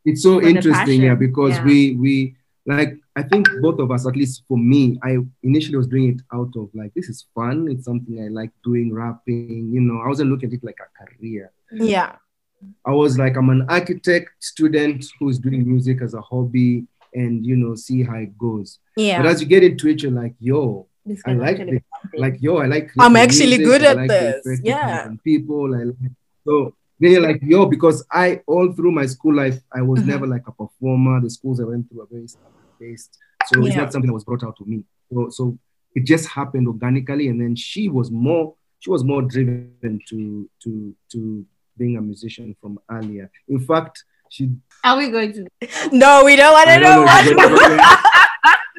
it's 0.04 0.22
so 0.22 0.40
For 0.40 0.46
interesting, 0.48 1.02
yeah, 1.02 1.14
because 1.14 1.52
yeah. 1.56 1.64
we 1.64 1.94
we 1.96 2.36
like 2.66 2.98
I 3.14 3.22
think 3.22 3.46
both 3.60 3.78
of 3.78 3.90
us, 3.90 4.06
at 4.06 4.16
least 4.16 4.42
for 4.48 4.56
me, 4.56 4.98
I 5.02 5.18
initially 5.42 5.76
was 5.76 5.86
doing 5.86 6.08
it 6.14 6.22
out 6.32 6.50
of 6.56 6.70
like 6.74 6.94
this 6.94 7.08
is 7.08 7.26
fun. 7.34 7.68
It's 7.70 7.84
something 7.84 8.22
I 8.24 8.28
like 8.28 8.50
doing, 8.64 8.92
rapping. 8.92 9.70
You 9.72 9.80
know, 9.82 10.00
I 10.00 10.08
wasn't 10.08 10.30
looking 10.30 10.48
at 10.48 10.54
it 10.54 10.64
like 10.64 10.78
a 10.80 11.04
career. 11.18 11.52
Yeah. 11.72 12.16
I 12.86 12.92
was 12.92 13.18
like, 13.18 13.36
I'm 13.36 13.50
an 13.50 13.66
architect 13.68 14.30
student 14.38 15.04
who's 15.18 15.38
doing 15.38 15.66
music 15.68 16.00
as 16.00 16.14
a 16.14 16.20
hobby, 16.22 16.86
and 17.12 17.44
you 17.44 17.56
know, 17.56 17.74
see 17.74 18.02
how 18.02 18.16
it 18.16 18.38
goes. 18.38 18.78
Yeah. 18.96 19.18
But 19.18 19.24
Yeah. 19.26 19.30
as 19.32 19.40
you 19.42 19.46
get 19.48 19.62
into 19.64 19.88
it, 19.88 20.02
you're 20.02 20.12
like, 20.12 20.34
yo, 20.40 20.86
I 21.26 21.32
like 21.34 21.58
actually 21.58 21.72
this. 21.72 21.82
be 22.12 22.18
like 22.18 22.36
yo, 22.40 22.58
I 22.58 22.66
like. 22.66 22.90
I'm 22.98 23.16
actually 23.16 23.58
music, 23.58 23.66
good 23.66 23.82
I 23.82 23.86
at 23.90 23.96
like 23.96 24.08
this, 24.08 24.60
yeah. 24.62 25.08
people. 25.24 25.74
I 25.74 25.82
like 25.84 25.96
so. 26.46 26.74
Then 27.00 27.10
you're 27.10 27.20
like 27.20 27.40
yo, 27.42 27.66
because 27.66 28.06
I 28.10 28.40
all 28.46 28.72
through 28.72 28.92
my 28.92 29.06
school 29.06 29.34
life, 29.34 29.60
I 29.74 29.82
was 29.82 30.00
Mhm. 30.00 30.06
never 30.06 30.26
like 30.26 30.46
a 30.46 30.52
performer. 30.52 31.20
The 31.20 31.30
schools 31.30 31.60
I 31.60 31.64
went 31.64 31.88
through 31.90 31.98
were 31.98 32.06
very 32.10 32.28
based, 32.82 33.18
so 33.46 33.64
it's 33.64 33.76
not 33.76 33.92
something 33.92 34.08
that 34.08 34.14
was 34.14 34.24
brought 34.24 34.44
out 34.44 34.56
to 34.58 34.64
me. 34.64 34.84
So, 35.12 35.28
so 35.30 35.58
it 35.94 36.04
just 36.04 36.28
happened 36.28 36.66
organically, 36.66 37.28
and 37.28 37.40
then 37.40 37.54
she 37.54 37.88
was 37.88 38.10
more 38.10 38.54
she 38.80 38.90
was 38.90 39.04
more 39.04 39.22
driven 39.22 40.00
to 40.08 40.50
to 40.62 40.94
to 41.12 41.46
being 41.78 41.96
a 41.96 42.00
musician 42.00 42.56
from 42.60 42.78
earlier. 42.90 43.30
In 43.48 43.60
fact, 43.60 44.04
she. 44.28 44.50
Are 44.84 44.96
we 44.96 45.10
going 45.10 45.32
to? 45.34 45.46
No, 45.92 46.24
we 46.24 46.36
don't 46.36 46.52
want 46.52 46.68
to 46.68 46.80
know. 46.80 47.04
know 47.04 47.96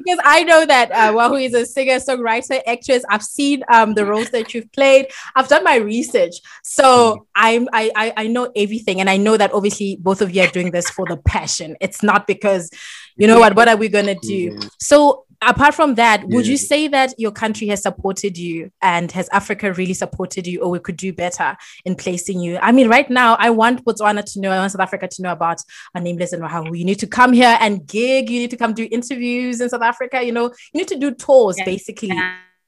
because 0.04 0.20
I 0.24 0.44
know 0.44 0.66
that 0.66 0.92
uh, 0.92 1.14
Wahu 1.14 1.44
is 1.44 1.54
a 1.54 1.66
singer, 1.66 1.96
songwriter, 1.96 2.62
actress. 2.68 3.04
I've 3.10 3.24
seen 3.24 3.64
um, 3.72 3.94
the 3.94 4.06
roles 4.06 4.30
that 4.32 4.54
you've 4.54 4.72
played. 4.72 5.08
I've 5.36 5.48
done 5.48 5.64
my 5.64 5.76
research, 5.78 6.36
so. 6.64 7.28
I'm 7.36 7.68
I, 7.74 7.92
I 7.96 8.14
I 8.18 8.28
know 8.28 8.52
everything, 8.56 9.00
and 9.00 9.10
I 9.10 9.18
know 9.18 9.38
that 9.38 9.54
obviously 9.54 9.98
both 10.00 10.22
of 10.22 10.34
you 10.36 10.44
are 10.44 10.48
doing 10.48 10.72
this 10.72 10.90
for 10.90 11.06
the 11.08 11.18
passion. 11.18 11.76
It's 11.82 12.04
not 12.04 12.28
because 12.28 12.70
you 13.16 13.28
know 13.28 13.40
what 13.40 13.56
what 13.56 13.68
are 13.68 13.78
we 13.78 13.90
gonna 13.90 14.16
do? 14.16 14.60
So 14.80 15.26
apart 15.48 15.74
from 15.74 15.96
that, 15.96 16.24
would 16.28 16.48
you 16.48 16.58
say 16.58 16.88
that 16.88 17.14
your 17.18 17.32
country 17.32 17.68
has 17.68 17.82
supported 17.82 18.38
you 18.38 18.72
and 18.82 19.12
has 19.12 19.30
Africa 19.30 19.74
really 19.74 19.94
supported 19.94 20.48
you, 20.48 20.62
or 20.62 20.70
we 20.70 20.80
could 20.80 20.98
do 20.98 21.14
better 21.14 21.56
in 21.86 21.96
placing 21.96 22.40
you? 22.40 22.58
I 22.62 22.72
mean, 22.72 22.90
right 22.90 23.10
now, 23.10 23.36
I 23.40 23.50
want 23.50 23.86
Botswana 23.86 24.24
to 24.34 24.40
know, 24.40 24.52
I 24.52 24.60
want 24.60 24.72
South 24.72 24.82
Africa 24.82 25.08
to 25.08 25.22
know 25.22 25.32
about 25.32 25.62
a 25.96 26.00
nameless 26.00 26.34
and 26.34 26.44
how 26.46 26.64
you 26.72 26.86
need 26.86 27.00
to 27.00 27.08
come 27.08 27.34
here 27.34 27.58
and 27.60 27.86
gig, 27.88 28.30
you 28.30 28.40
need 28.40 28.52
to 28.52 28.58
come 28.58 28.74
do 28.74 28.88
interviews 28.92 29.62
in 29.62 29.70
South 29.70 29.82
Africa, 29.82 30.24
you 30.24 30.32
know, 30.32 30.46
you 30.74 30.80
need 30.80 30.88
to 30.88 30.98
do 30.98 31.12
tours 31.12 31.58
yeah. 31.58 31.66
basically. 31.66 32.12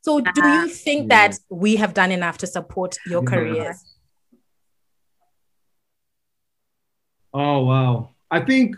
So, 0.01 0.22
do 0.22 0.32
you 0.36 0.44
uh-huh. 0.44 0.67
think 0.67 1.10
yeah. 1.12 1.29
that 1.29 1.39
we 1.50 1.77
have 1.77 1.94
done 1.94 2.12
enough 2.12 2.38
to 2.39 2.48
support 2.48 2.98
your 3.08 3.24
yeah. 3.24 3.29
careers? 3.29 3.96
Oh, 7.34 7.65
wow. 7.65 8.12
I 8.32 8.39
think 8.39 8.75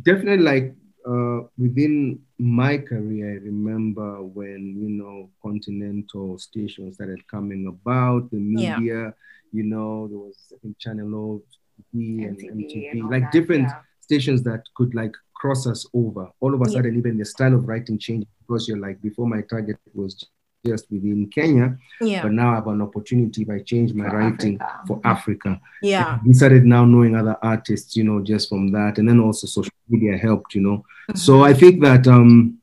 definitely 0.00 0.44
like 0.44 0.74
uh, 1.06 1.46
within 1.58 2.20
my 2.38 2.78
career, 2.78 3.32
I 3.32 3.44
remember 3.44 4.22
when 4.22 4.76
you 4.80 4.88
know 4.88 5.30
continental 5.42 6.38
stations 6.38 6.94
started 6.96 7.26
coming 7.28 7.66
about, 7.66 8.30
the 8.30 8.38
media, 8.38 9.04
yeah. 9.04 9.10
you 9.52 9.64
know, 9.64 10.08
there 10.08 10.18
was 10.18 10.36
I 10.52 10.58
think 10.62 10.78
Channel 10.78 11.14
O, 11.14 11.42
TV 11.94 12.26
and 12.26 12.38
MTV, 12.38 12.90
and 12.92 13.10
like 13.10 13.24
that, 13.24 13.32
different 13.32 13.68
yeah. 13.68 13.80
stations 14.00 14.42
that 14.44 14.62
could 14.74 14.94
like 14.94 15.14
cross 15.34 15.66
us 15.66 15.86
over. 15.94 16.28
All 16.40 16.54
of 16.54 16.60
a 16.62 16.68
sudden, 16.70 16.94
yeah. 16.94 16.98
even 16.98 17.18
the 17.18 17.24
style 17.24 17.54
of 17.54 17.66
writing 17.66 17.98
changed 17.98 18.28
because 18.40 18.68
you're 18.68 18.78
like 18.78 19.00
before 19.02 19.26
my 19.26 19.42
target 19.42 19.78
was 19.94 20.24
just 20.64 20.90
within 20.90 21.28
Kenya. 21.28 21.76
Yeah. 22.00 22.22
But 22.22 22.32
now 22.32 22.52
I 22.52 22.54
have 22.56 22.66
an 22.68 22.82
opportunity 22.82 23.42
if 23.42 23.50
I 23.50 23.60
change 23.60 23.92
my 23.94 24.08
for 24.08 24.18
writing 24.18 24.60
Africa. 24.60 24.84
for 24.86 25.00
Africa. 25.04 25.60
Yeah. 25.82 26.18
We 26.24 26.34
started 26.34 26.64
now 26.64 26.84
knowing 26.84 27.16
other 27.16 27.36
artists, 27.42 27.96
you 27.96 28.04
know, 28.04 28.22
just 28.22 28.48
from 28.48 28.70
that. 28.72 28.98
And 28.98 29.08
then 29.08 29.20
also 29.20 29.46
social 29.46 29.72
media 29.88 30.16
helped, 30.16 30.54
you 30.54 30.60
know. 30.60 30.76
Mm-hmm. 30.78 31.16
So 31.16 31.42
I 31.42 31.52
think 31.52 31.82
that 31.82 32.06
um 32.06 32.58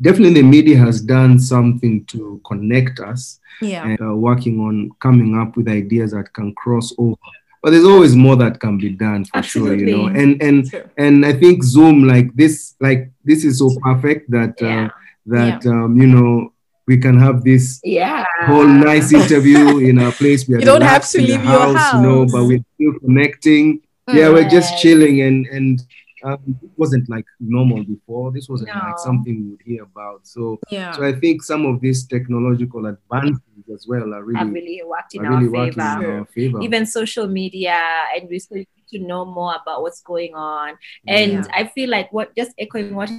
definitely 0.00 0.40
the 0.40 0.42
media 0.42 0.76
has 0.78 1.00
done 1.00 1.38
something 1.38 2.04
to 2.06 2.40
connect 2.46 3.00
us. 3.00 3.40
Yeah. 3.60 3.86
And 3.86 4.00
uh, 4.00 4.14
working 4.14 4.60
on 4.60 4.90
coming 5.00 5.36
up 5.38 5.56
with 5.56 5.68
ideas 5.68 6.12
that 6.12 6.32
can 6.32 6.54
cross 6.54 6.92
over. 6.98 7.16
But 7.62 7.70
there's 7.70 7.86
always 7.86 8.14
more 8.14 8.36
that 8.36 8.60
can 8.60 8.78
be 8.78 8.90
done 8.90 9.24
for 9.24 9.38
Absolutely. 9.38 9.78
sure, 9.78 9.88
you 9.88 9.96
know. 9.96 10.06
And 10.06 10.40
and 10.40 10.68
sure. 10.68 10.84
and 10.96 11.26
I 11.26 11.32
think 11.32 11.64
Zoom 11.64 12.04
like 12.04 12.32
this, 12.36 12.76
like 12.80 13.10
this 13.24 13.44
is 13.44 13.58
so 13.58 13.74
perfect 13.82 14.30
that 14.30 14.62
uh, 14.62 14.66
yeah. 14.66 14.84
uh, 14.84 14.90
that 15.26 15.64
yeah. 15.64 15.70
um, 15.72 15.96
you 15.98 16.06
know 16.06 16.52
we 16.86 16.96
can 16.96 17.18
have 17.18 17.42
this 17.42 17.80
yeah 17.82 18.24
whole 18.46 18.66
nice 18.66 19.12
interview 19.12 19.78
in 19.78 19.98
a 19.98 20.12
place 20.12 20.48
where 20.48 20.58
you 20.60 20.64
don't 20.64 20.82
have 20.82 21.08
to 21.08 21.18
leave 21.20 21.40
house, 21.40 21.72
your 21.72 21.78
house, 21.78 21.94
you 21.94 22.00
know, 22.00 22.26
but 22.26 22.44
we're 22.44 22.64
still 22.74 22.98
connecting. 23.00 23.80
Mm. 24.08 24.14
Yeah, 24.14 24.28
we're 24.30 24.48
just 24.48 24.78
chilling 24.78 25.22
and 25.22 25.46
and 25.46 25.82
um, 26.24 26.58
it 26.62 26.70
wasn't 26.76 27.08
like 27.08 27.26
normal 27.40 27.84
before. 27.84 28.32
This 28.32 28.48
wasn't 28.48 28.70
no. 28.74 28.80
like 28.80 28.98
something 28.98 29.44
we 29.44 29.50
would 29.50 29.62
hear 29.64 29.82
about. 29.82 30.26
So 30.26 30.58
yeah. 30.70 30.92
so 30.92 31.04
I 31.04 31.12
think 31.12 31.42
some 31.42 31.66
of 31.66 31.80
these 31.80 32.06
technological 32.06 32.86
advances 32.86 33.42
as 33.72 33.86
well 33.86 34.14
are 34.14 34.24
really, 34.24 34.50
really 34.50 34.82
worked 34.84 35.14
in, 35.14 35.26
our, 35.26 35.44
really 35.44 35.70
favor. 35.70 35.80
in 35.80 36.10
our 36.10 36.24
favor. 36.26 36.62
Even 36.62 36.86
social 36.86 37.26
media 37.26 37.78
and 38.14 38.28
we 38.28 38.38
still 38.38 38.64
to 38.90 38.98
know 38.98 39.24
more 39.24 39.54
about 39.60 39.82
what's 39.82 40.00
going 40.00 40.34
on. 40.34 40.76
And 41.06 41.32
yeah. 41.32 41.46
I 41.52 41.66
feel 41.66 41.90
like 41.90 42.12
what 42.12 42.34
just 42.36 42.52
echoing 42.58 42.94
what 42.94 43.10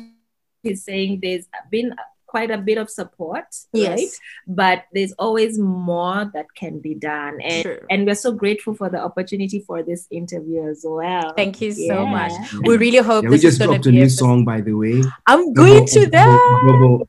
he's 0.64 0.84
saying, 0.84 1.20
there's 1.22 1.48
been 1.70 1.94
quite 2.28 2.52
a 2.52 2.58
bit 2.58 2.78
of 2.78 2.90
support, 2.90 3.46
yes. 3.74 3.90
right? 3.90 4.08
But 4.48 4.84
there's 4.94 5.14
always 5.14 5.58
more 5.58 6.30
that 6.34 6.54
can 6.54 6.80
be 6.80 6.94
done. 6.94 7.40
And 7.42 7.64
True. 7.64 7.80
and 7.90 8.06
we're 8.06 8.16
so 8.16 8.32
grateful 8.32 8.76
for 8.76 8.90
the 8.90 9.00
opportunity 9.00 9.60
for 9.66 9.82
this 9.82 10.08
interview 10.12 10.70
as 10.70 10.86
well. 10.88 11.34
Thank 11.36 11.62
you 11.62 11.74
yeah. 11.76 11.96
so 11.96 12.06
much. 12.06 12.34
We 12.62 12.78
really 12.78 13.00
hope 13.00 13.24
yeah, 13.24 13.30
we 13.30 13.40
just 13.40 13.60
dropped 13.60 13.86
a 13.86 13.92
new 13.92 14.10
song 14.10 14.46
by 14.46 14.62
the 14.62 14.74
way. 14.74 15.04
I'm 15.26 15.54
going 15.54 15.86
to 15.88 16.06
that. 16.08 17.08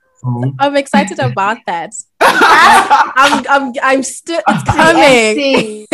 I'm 0.59 0.77
excited 0.77 1.19
about 1.19 1.59
that. 1.67 1.93
I'm, 2.21 3.45
I'm, 3.49 3.73
I'm 3.83 4.03
still, 4.03 4.43
it's 4.49 4.65
coming. 4.65 5.87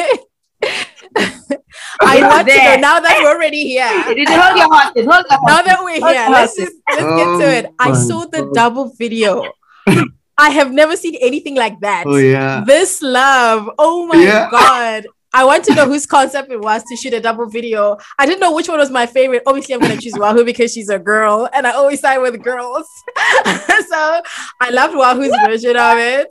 I 2.00 2.20
want 2.20 2.48
to 2.48 2.56
know 2.56 2.76
now 2.76 3.00
that 3.00 3.18
we're 3.22 3.34
already 3.34 3.64
here. 3.64 3.88
hold 3.88 4.16
your 4.16 4.68
horses. 4.72 5.06
Hold 5.06 5.24
your 5.28 5.38
horses. 5.38 5.38
Now 5.46 5.62
that 5.62 5.78
we're 5.82 5.94
here, 5.94 6.26
let's 6.30 6.56
just 6.56 6.76
let's 6.90 7.02
oh, 7.02 7.38
get 7.38 7.44
to 7.44 7.56
it. 7.58 7.74
I 7.78 7.92
saw 7.92 8.26
the 8.26 8.50
double 8.54 8.92
video. 8.94 9.52
I 10.36 10.50
have 10.50 10.72
never 10.72 10.96
seen 10.96 11.14
anything 11.20 11.54
like 11.54 11.80
that. 11.80 12.04
Oh 12.06 12.16
yeah. 12.16 12.64
This 12.66 13.02
love. 13.02 13.70
Oh 13.78 14.06
my 14.06 14.16
yeah. 14.16 14.50
god. 14.50 15.06
I 15.34 15.44
want 15.44 15.64
to 15.64 15.74
know 15.74 15.86
whose 15.86 16.06
concept 16.06 16.52
it 16.52 16.60
was 16.60 16.84
to 16.84 16.94
shoot 16.94 17.12
a 17.12 17.20
double 17.20 17.46
video. 17.46 17.98
I 18.20 18.24
didn't 18.24 18.38
know 18.38 18.54
which 18.54 18.68
one 18.68 18.78
was 18.78 18.90
my 18.90 19.04
favorite. 19.04 19.42
Obviously, 19.46 19.74
I'm 19.74 19.80
gonna 19.80 20.00
choose 20.00 20.14
Wahu 20.14 20.44
because 20.44 20.72
she's 20.72 20.88
a 20.88 20.98
girl, 20.98 21.48
and 21.52 21.66
I 21.66 21.72
always 21.72 22.00
side 22.00 22.18
with 22.18 22.40
girls. 22.40 22.86
so 23.16 24.22
I 24.60 24.70
loved 24.70 24.94
Wahu's 24.94 25.36
version 25.44 25.76
of 25.76 25.98
it. 25.98 26.28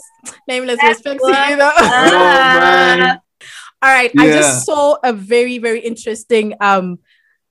Nameless 0.47 0.81
respect 0.81 1.19
to 1.19 1.47
you 1.49 1.55
though. 1.57 1.71
Oh, 1.77 3.15
all 3.83 3.89
right. 3.89 4.11
Yeah. 4.13 4.23
I 4.23 4.31
just 4.31 4.65
saw 4.65 4.97
a 5.03 5.13
very, 5.13 5.57
very 5.57 5.81
interesting 5.81 6.55
um 6.61 6.99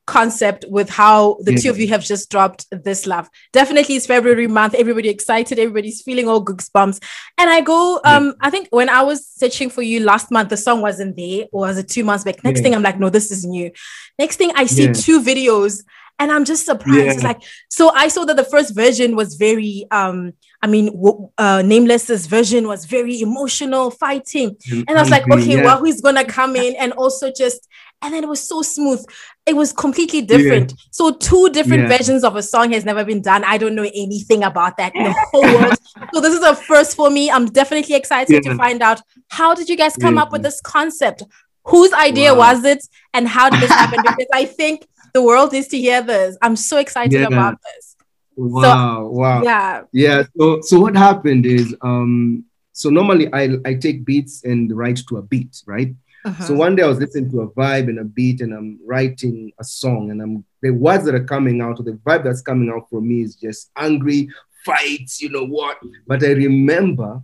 concept 0.07 0.65
with 0.69 0.91
how 0.91 1.37
the 1.43 1.53
yeah. 1.53 1.59
two 1.59 1.71
of 1.71 1.79
you 1.79 1.89
have 1.89 2.03
just 2.03 2.31
dropped 2.31 2.67
this 2.71 3.07
love. 3.07 3.29
Definitely 3.53 3.97
it's 3.97 4.07
February 4.07 4.49
month. 4.49 4.75
Everybody 4.75 5.09
excited, 5.09 5.59
everybody's 5.59 6.03
feeling 6.03 6.29
all 6.29 6.45
goosebumps. 6.45 7.03
And 7.39 7.49
I 7.49 7.61
go, 7.61 8.01
um, 8.05 8.27
yeah. 8.27 8.33
I 8.41 8.51
think 8.51 8.69
when 8.71 8.89
I 8.89 9.03
was 9.03 9.27
searching 9.27 9.71
for 9.71 9.83
you 9.83 10.01
last 10.01 10.31
month, 10.31 10.49
the 10.49 10.57
song 10.57 10.83
wasn't 10.83 11.17
there, 11.17 11.47
or 11.53 11.63
was 11.63 11.79
it 11.79 11.89
two 11.89 12.05
months 12.05 12.25
back? 12.25 12.43
Next 12.43 12.59
yeah. 12.59 12.63
thing 12.65 12.75
I'm 12.75 12.83
like, 12.83 12.99
no, 12.99 13.11
this 13.11 13.31
is 13.31 13.45
new. 13.45 13.71
Next 14.19 14.37
thing 14.37 14.53
I 14.57 14.67
see 14.67 14.93
two 14.93 15.23
videos 15.23 15.85
and 16.19 16.31
I'm 16.31 16.45
just 16.45 16.67
surprised. 16.67 16.99
Yeah. 16.99 17.13
It's 17.13 17.23
like 17.23 17.43
so 17.69 17.91
I 17.95 18.09
saw 18.09 18.25
that 18.25 18.37
the 18.37 18.45
first 18.45 18.75
version 18.75 19.17
was 19.17 19.35
very 19.35 19.87
um 19.91 20.33
I 20.63 20.67
mean 20.67 20.91
uh 21.39 21.63
nameless's 21.63 22.27
version 22.27 22.69
was 22.69 22.85
very 22.85 23.21
emotional 23.21 23.91
fighting 23.91 24.57
and 24.71 24.91
I 24.91 25.01
was 25.01 25.11
like 25.11 25.29
okay 25.31 25.57
yeah. 25.57 25.65
well 25.65 25.79
who's 25.79 26.01
gonna 26.01 26.25
come 26.25 26.57
in 26.57 26.77
and 26.77 26.93
also 26.93 27.33
just 27.37 27.69
and 28.03 28.13
then 28.13 28.25
it 28.25 28.29
was 28.29 28.47
so 28.47 28.63
smooth 28.63 29.05
it 29.47 29.57
was 29.57 29.73
completely 29.73 30.23
different 30.23 30.71
yeah. 30.71 30.77
so 30.91 31.13
two 31.13 31.51
different 31.51 31.85
yeah. 31.85 31.97
versions 31.97 32.25
of 32.25 32.37
a 32.37 32.43
song 32.43 32.73
has 32.73 32.85
never 32.85 33.05
been 33.05 33.23
done 33.23 33.45
I 33.45 33.59
don't 33.59 33.75
know 33.75 33.91
anything 33.95 34.45
about 34.45 34.77
that 34.77 34.95
in 34.95 35.05
the 35.05 35.27
whole 35.31 35.43
world 35.43 35.77
so 36.15 36.21
this 36.21 36.35
is 36.35 36.43
a 36.43 36.55
first 36.55 36.97
for 36.97 37.11
me 37.11 37.31
I'm 37.31 37.47
definitely 37.47 37.97
excited 37.97 38.43
to 38.43 38.57
find 38.57 38.83
out 38.83 39.01
how 39.29 39.55
did 39.55 39.69
you 39.69 39.77
guys 39.77 39.97
come 39.97 40.19
up 40.19 40.31
with 40.31 40.43
this 40.43 40.61
concept 40.61 41.25
whose 41.65 41.93
idea 41.93 42.35
wow. 42.35 42.53
was 42.53 42.65
it 42.65 42.87
and 43.15 43.29
how 43.29 43.49
did 43.49 43.61
this 43.61 43.71
happen 43.71 44.01
because 44.03 44.27
I 44.33 44.45
think 44.45 44.87
the 45.13 45.23
world 45.23 45.53
needs 45.53 45.69
to 45.69 45.79
hear 45.79 46.03
this. 46.03 46.37
I'm 46.43 46.57
so 46.57 46.79
excited 46.79 47.21
yeah. 47.21 47.27
about 47.27 47.59
this. 47.63 47.97
Wow, 48.37 49.05
so, 49.05 49.09
wow. 49.11 49.43
Yeah. 49.43 49.83
Yeah. 49.93 50.23
So 50.37 50.61
so 50.63 50.81
what 50.81 50.97
happened 50.97 51.47
is 51.47 51.75
um 51.83 52.45
so 52.73 52.89
normally 52.89 53.29
I 53.33 53.57
I 53.65 53.75
take 53.75 54.05
beats 54.05 54.45
and 54.45 54.75
write 54.77 55.01
to 55.09 55.19
a 55.19 55.23
beat, 55.23 55.63
right? 55.67 55.95
Uh-huh. 56.25 56.45
So 56.45 56.55
one 56.55 56.77
day 56.77 56.85
I 56.85 56.87
was 56.87 56.99
listening 56.99 57.31
to 57.33 57.43
a 57.43 57.51
vibe 57.51 57.89
and 57.89 57.99
a 57.99 58.05
beat 58.05 58.41
and 58.41 58.53
I'm 58.55 58.79
writing 58.87 59.53
a 59.59 59.65
song 59.65 60.11
and 60.11 60.23
I'm 60.23 60.45
the 60.63 60.71
words 60.71 61.05
that 61.05 61.15
are 61.15 61.25
coming 61.25 61.61
out 61.61 61.81
or 61.81 61.83
the 61.83 61.93
vibe 61.93 62.25
that's 62.25 62.43
coming 62.43 62.71
out 62.71 62.89
from 62.89 63.09
me 63.09 63.23
is 63.23 63.35
just 63.35 63.71
angry 63.77 64.29
fights, 64.65 65.21
you 65.21 65.29
know 65.31 65.45
what? 65.45 65.79
But 66.07 66.23
I 66.23 66.29
remember 66.29 67.23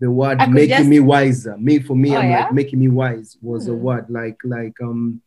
the 0.00 0.10
word 0.10 0.38
making 0.50 0.76
just... 0.76 0.88
me 0.88 1.00
wiser. 1.00 1.56
Me 1.58 1.80
for 1.80 1.94
me, 1.94 2.16
oh, 2.16 2.20
I'm 2.20 2.30
yeah? 2.30 2.44
like 2.44 2.52
making 2.54 2.78
me 2.78 2.88
wise 2.88 3.36
was 3.42 3.64
mm-hmm. 3.64 3.72
a 3.72 3.76
hmm. 3.76 3.82
word 3.82 4.06
like 4.08 4.38
like 4.44 4.74
um 4.82 5.20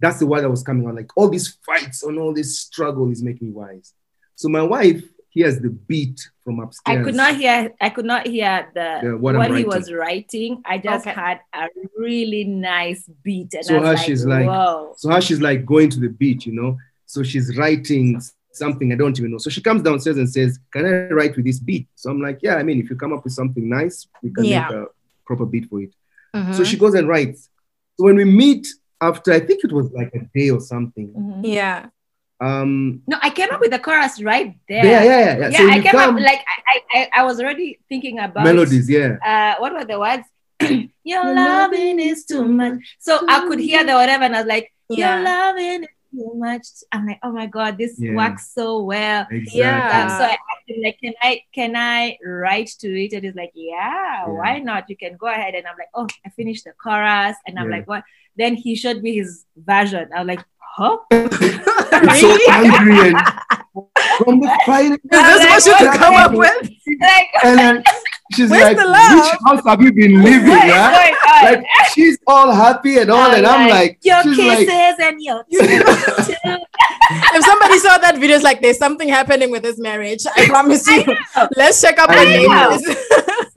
that's 0.00 0.18
the 0.18 0.26
word 0.26 0.42
that 0.42 0.50
was 0.50 0.62
coming 0.62 0.86
on. 0.86 0.94
Like 0.96 1.10
all 1.16 1.28
these 1.28 1.58
fights 1.66 2.02
and 2.02 2.18
all 2.18 2.32
this 2.32 2.58
struggle 2.58 3.10
is 3.10 3.22
making 3.22 3.48
me 3.48 3.54
wise. 3.54 3.94
So 4.36 4.48
my 4.48 4.62
wife 4.62 5.02
hears 5.30 5.60
the 5.60 5.70
beat 5.70 6.28
from 6.44 6.60
upstairs. 6.60 6.98
I 6.98 7.02
could 7.02 7.14
not 7.14 7.36
hear. 7.36 7.72
I 7.80 7.90
could 7.90 8.04
not 8.04 8.26
hear 8.26 8.68
the, 8.74 9.00
the 9.02 9.16
what, 9.16 9.36
what 9.36 9.56
he 9.56 9.64
was 9.64 9.92
writing. 9.92 10.62
I 10.64 10.78
just 10.78 11.06
okay. 11.06 11.14
had 11.14 11.40
a 11.54 11.66
really 11.96 12.44
nice 12.44 13.08
beat, 13.22 13.54
and 13.54 13.64
so 13.64 13.80
how 13.80 13.92
like, 13.92 13.98
she's 13.98 14.24
like, 14.24 14.46
Whoa. 14.46 14.94
so 14.96 15.10
how 15.10 15.20
she's 15.20 15.40
like 15.40 15.66
going 15.66 15.90
to 15.90 16.00
the 16.00 16.08
beat, 16.08 16.46
you 16.46 16.52
know. 16.52 16.76
So 17.06 17.22
she's 17.22 17.56
writing 17.56 18.20
something 18.52 18.92
I 18.92 18.96
don't 18.96 19.18
even 19.18 19.30
know. 19.32 19.38
So 19.38 19.50
she 19.50 19.62
comes 19.62 19.82
downstairs 19.82 20.18
and 20.18 20.28
says, 20.28 20.58
"Can 20.72 20.84
I 20.86 21.12
write 21.12 21.36
with 21.36 21.44
this 21.44 21.58
beat?" 21.58 21.88
So 21.94 22.10
I'm 22.10 22.20
like, 22.20 22.40
"Yeah, 22.42 22.56
I 22.56 22.62
mean, 22.62 22.80
if 22.80 22.90
you 22.90 22.96
come 22.96 23.12
up 23.12 23.24
with 23.24 23.32
something 23.32 23.68
nice, 23.68 24.06
we 24.22 24.30
can 24.30 24.44
yeah. 24.44 24.68
make 24.68 24.72
a 24.72 24.86
proper 25.24 25.46
beat 25.46 25.68
for 25.68 25.82
it." 25.82 25.94
Mm-hmm. 26.34 26.52
So 26.52 26.64
she 26.64 26.76
goes 26.76 26.94
and 26.94 27.08
writes. 27.08 27.48
So 27.98 28.04
when 28.04 28.16
we 28.16 28.24
meet 28.24 28.66
after 29.00 29.32
I 29.32 29.40
think 29.40 29.64
it 29.64 29.72
was 29.72 29.90
like 29.92 30.12
a 30.14 30.20
day 30.36 30.50
or 30.50 30.60
something. 30.60 31.08
Mm-hmm. 31.08 31.44
Yeah. 31.44 31.86
Um, 32.40 33.02
No, 33.06 33.18
I 33.20 33.30
came 33.30 33.50
up 33.50 33.60
with 33.60 33.72
the 33.72 33.78
chorus 33.80 34.22
right 34.22 34.56
there. 34.68 34.84
yeah, 34.84 35.02
yeah, 35.02 35.18
yeah. 35.18 35.38
yeah. 35.38 35.48
Yeah, 35.48 35.58
so 35.58 35.68
I 35.68 35.80
came 35.80 35.90
come 35.92 36.16
up 36.16 36.22
like 36.22 36.42
I, 36.72 36.80
I, 36.94 37.08
I 37.20 37.24
was 37.24 37.40
already 37.40 37.80
thinking 37.88 38.18
about 38.20 38.44
melodies, 38.44 38.88
yeah. 38.88 39.16
uh 39.24 39.60
what 39.60 39.72
were 39.72 39.84
the 39.84 39.98
words? 39.98 40.24
Your 41.04 41.24
loving 41.34 41.98
is 42.00 42.24
too 42.24 42.44
much. 42.44 42.96
So 43.00 43.18
I 43.28 43.46
could 43.48 43.58
hear 43.60 43.84
the 43.84 43.94
whatever, 43.94 44.24
and 44.24 44.36
I 44.36 44.40
was 44.42 44.48
like, 44.48 44.72
Your 44.88 45.20
loving 45.22 45.82
is 45.84 45.88
too 46.14 46.32
much. 46.36 46.66
I'm 46.92 47.06
like, 47.06 47.18
oh 47.22 47.32
my 47.32 47.46
god, 47.46 47.76
this 47.78 47.94
Yeah. 47.98 48.14
works 48.14 48.52
so 48.54 48.82
well. 48.82 49.26
Exactly. 49.30 49.60
Yeah. 49.60 50.02
Um, 50.02 50.08
so 50.18 50.24
I 50.24 50.36
asked 50.50 50.66
him, 50.66 50.82
like, 50.82 50.98
can 51.02 51.14
I 51.22 51.42
can 51.54 51.74
I 51.76 52.18
write 52.24 52.70
to 52.80 52.88
it? 53.04 53.12
And 53.14 53.24
he's 53.24 53.34
like, 53.34 53.52
yeah, 53.54 54.26
why 54.26 54.58
not? 54.58 54.88
You 54.90 54.96
can 54.96 55.16
go 55.16 55.26
ahead. 55.26 55.54
And 55.54 55.66
I'm 55.66 55.76
like, 55.78 55.90
oh, 55.94 56.06
I 56.26 56.30
finished 56.30 56.64
the 56.64 56.72
chorus, 56.82 57.36
and 57.46 57.58
I'm 57.58 57.66
Yeah. 57.70 57.76
like, 57.78 57.86
what? 57.88 58.04
Then 58.38 58.54
he 58.54 58.76
showed 58.76 59.02
me 59.02 59.16
his 59.16 59.44
version. 59.56 60.08
I 60.14 60.20
was 60.22 60.28
like, 60.28 60.44
huh? 60.60 60.96
It's 62.00 62.20
so 62.20 62.36
angry 62.52 63.08
and 63.08 63.16
from 64.18 64.40
the 64.40 64.60
finest. 64.64 65.00
Is 65.04 65.10
this 65.10 65.66
what 65.66 65.66
you 65.66 65.72
Like, 65.72 65.92
could 65.92 66.00
come 66.00 66.14
up 66.14 66.32
with? 66.32 66.70
like, 67.00 67.26
And 67.44 67.58
then 67.58 67.82
she's 68.34 68.50
Where's 68.50 68.62
like, 68.62 68.76
the 68.76 68.84
love? 68.86 69.14
which 69.14 69.32
house 69.46 69.62
have 69.66 69.82
you 69.82 69.92
been 69.92 70.22
living? 70.22 70.48
what 70.48 70.64
is 70.64 70.70
Yeah? 70.70 71.14
Like 71.42 71.64
she's 71.94 72.18
all 72.26 72.52
happy 72.52 72.98
and 72.98 73.10
all, 73.10 73.30
and 73.32 73.44
I'm 73.46 73.68
like, 73.68 73.98
your 74.02 74.22
she's 74.22 74.36
kisses 74.36 74.68
like, 74.68 75.00
and 75.00 75.20
your 75.22 75.44
If 75.50 77.44
somebody 77.44 77.78
saw 77.78 77.98
that 77.98 78.16
video, 78.18 78.36
it's 78.36 78.44
like 78.44 78.60
there's 78.60 78.78
something 78.78 79.08
happening 79.08 79.50
with 79.50 79.62
this 79.62 79.78
marriage. 79.78 80.24
I 80.36 80.46
promise 80.46 80.86
you. 80.86 81.04
Let's 81.56 81.80
check 81.80 81.98
up 81.98 82.10
on 82.10 82.16
know. 82.16 82.22
neighbors. 82.24 82.84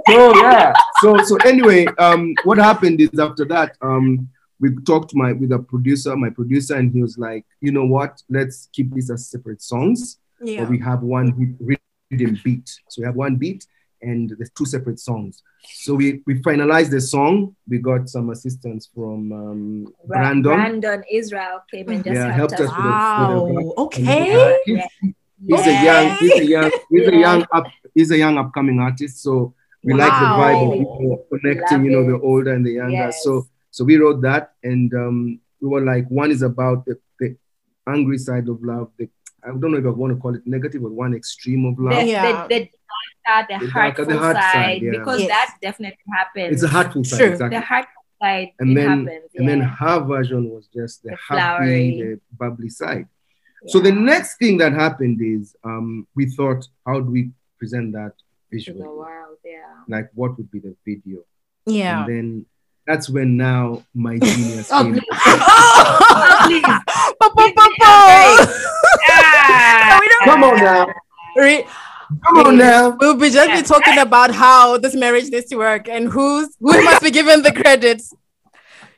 so 0.09 0.35
yeah. 0.41 0.73
So 1.01 1.17
so 1.23 1.35
anyway, 1.45 1.85
um, 1.99 2.33
what 2.43 2.57
happened 2.57 3.01
is 3.01 3.09
after 3.19 3.45
that, 3.45 3.75
um, 3.81 4.29
we 4.61 4.67
talked 4.91 5.13
my 5.15 5.33
with 5.33 5.51
a 5.51 5.59
producer, 5.59 6.15
my 6.15 6.29
producer, 6.29 6.75
and 6.75 6.93
he 6.93 7.01
was 7.01 7.17
like, 7.17 7.45
you 7.61 7.71
know 7.71 7.85
what? 7.85 8.21
Let's 8.29 8.69
keep 8.71 8.93
these 8.93 9.09
as 9.11 9.27
separate 9.27 9.61
songs. 9.61 10.19
yeah. 10.41 10.61
But 10.61 10.69
we 10.69 10.79
have 10.79 11.01
one 11.01 11.57
ry- 11.59 11.77
rhythm 12.11 12.39
beat. 12.43 12.67
So 12.89 13.01
we 13.01 13.05
have 13.05 13.15
one 13.15 13.35
beat 13.37 13.65
and 14.03 14.29
there's 14.37 14.51
two 14.51 14.65
separate 14.65 14.99
songs. 14.99 15.43
So 15.85 15.93
we 15.95 16.21
we 16.27 16.33
finalized 16.41 16.89
the 16.91 17.01
song. 17.01 17.55
We 17.71 17.77
got 17.79 18.09
some 18.15 18.29
assistance 18.35 18.89
from 18.95 19.31
um, 19.31 19.93
Brandon. 20.07 20.53
Brandon 20.55 21.03
Israel 21.19 21.57
came 21.71 21.89
and 21.89 22.03
just 22.03 22.15
Yeah, 22.15 22.31
helped, 22.31 22.57
helped 22.57 22.71
us. 22.71 22.77
us 22.77 22.77
with 22.77 22.85
the- 23.29 23.43
with 23.45 23.55
the- 23.55 23.63
Wow. 23.67 23.73
Okay. 23.85 24.57
He's, 24.65 24.83
he's 25.47 25.67
a 25.67 25.75
young, 25.89 26.17
he's 26.21 26.39
a 26.39 26.45
young, 26.55 26.71
he's 26.91 27.07
a 27.07 27.15
young 27.25 27.45
up, 27.57 27.65
he's 27.95 28.11
a 28.11 28.17
young 28.17 28.37
upcoming 28.37 28.79
artist. 28.79 29.21
So 29.23 29.53
we 29.83 29.93
like 29.93 30.11
the 30.23 30.29
vibe 30.41 30.61
of 30.67 30.77
people 30.77 31.25
connecting, 31.31 31.85
you 31.85 31.91
know, 31.91 32.05
the 32.11 32.19
older 32.23 32.53
and 32.53 32.63
the 32.65 32.73
younger. 32.81 32.91
Yes. 32.93 33.23
So 33.23 33.47
so 33.71 33.83
we 33.83 33.97
wrote 33.97 34.21
that, 34.21 34.53
and 34.63 34.93
um, 34.93 35.39
we 35.61 35.67
were 35.69 35.81
like, 35.81 36.07
one 36.09 36.29
is 36.31 36.41
about 36.41 36.85
the, 36.85 36.95
the 37.19 37.35
angry 37.87 38.17
side 38.17 38.47
of 38.47 38.61
love. 38.63 38.91
The 38.97 39.09
I 39.43 39.47
don't 39.47 39.71
know 39.71 39.77
if 39.79 39.85
I 39.85 39.89
want 39.89 40.13
to 40.13 40.19
call 40.21 40.35
it 40.35 40.45
negative, 40.45 40.83
but 40.83 40.91
one 40.91 41.13
extreme 41.15 41.65
of 41.65 41.75
The, 41.77 41.83
love. 41.83 42.05
Yeah. 42.07 42.47
the, 42.47 42.53
the 42.53 42.59
the, 42.59 42.69
The 42.69 42.69
darker, 43.57 43.67
heartful 43.71 44.05
the 44.05 44.17
hard 44.17 44.35
side, 44.35 44.53
side, 44.53 44.81
yeah. 44.83 44.91
because 44.99 45.19
Yes. 45.21 45.29
that 45.29 45.57
definitely 45.61 46.05
happens. 46.15 46.53
It's 46.53 46.63
a 46.63 46.67
heartful 46.67 47.03
side, 47.03 47.17
True. 47.19 47.31
exactly. 47.31 47.57
The 47.57 47.65
heartful 47.65 48.03
side, 48.21 48.49
and 48.59 48.71
it 48.71 48.75
then 48.75 48.89
happens. 49.05 49.29
and 49.35 49.49
then 49.49 49.61
her 49.61 49.99
version 50.13 50.49
was 50.49 50.67
just 50.73 51.03
the, 51.03 51.09
The 51.11 51.15
happy, 51.15 51.39
flowery. 51.39 51.89
the 52.01 52.19
bubbly 52.37 52.69
side. 52.69 53.07
So 53.67 53.79
the 53.79 53.91
next 53.91 54.37
thing 54.37 54.57
that 54.57 54.73
happened 54.73 55.19
is 55.21 55.55
um, 55.63 56.07
we 56.15 56.25
thought, 56.25 56.67
how 56.85 56.99
do 56.99 57.09
we 57.11 57.31
present 57.59 57.93
that 57.93 58.13
to 58.17 58.23
visually? 58.51 58.81
the 58.81 58.89
world, 58.89 59.37
yeah. 59.45 59.61
Like, 59.87 60.09
what 60.15 60.35
would 60.37 60.49
be 60.51 60.59
the 60.59 60.75
video? 60.85 61.19
Yeah. 61.67 62.05
And 62.05 62.09
then 62.09 62.45
that's 62.87 63.09
when 63.09 63.37
now 63.37 63.83
my 63.93 64.17
genius 64.17 64.69
Oh, 64.71 64.83
came. 64.83 64.93
please. 64.93 66.65
Oh, 67.21 67.31
please. 67.35 67.53
Come 70.25 70.43
on 70.43 70.55
now, 70.57 70.87
Re- 71.35 71.65
come 72.25 72.37
on 72.47 72.57
now. 72.57 72.97
We'll 72.99 73.15
be 73.15 73.29
just 73.29 73.49
Yeah. 73.49 73.55
be 73.61 73.67
talking 73.67 73.97
about 73.97 74.31
how 74.33 74.77
this 74.77 74.95
marriage 74.95 75.29
needs 75.29 75.47
to 75.49 75.55
work 75.57 75.87
and 75.89 76.07
who's 76.09 76.49
who 76.59 76.81
must 76.83 77.01
be 77.01 77.11
given 77.11 77.41
the 77.41 77.51
credits. 77.51 78.13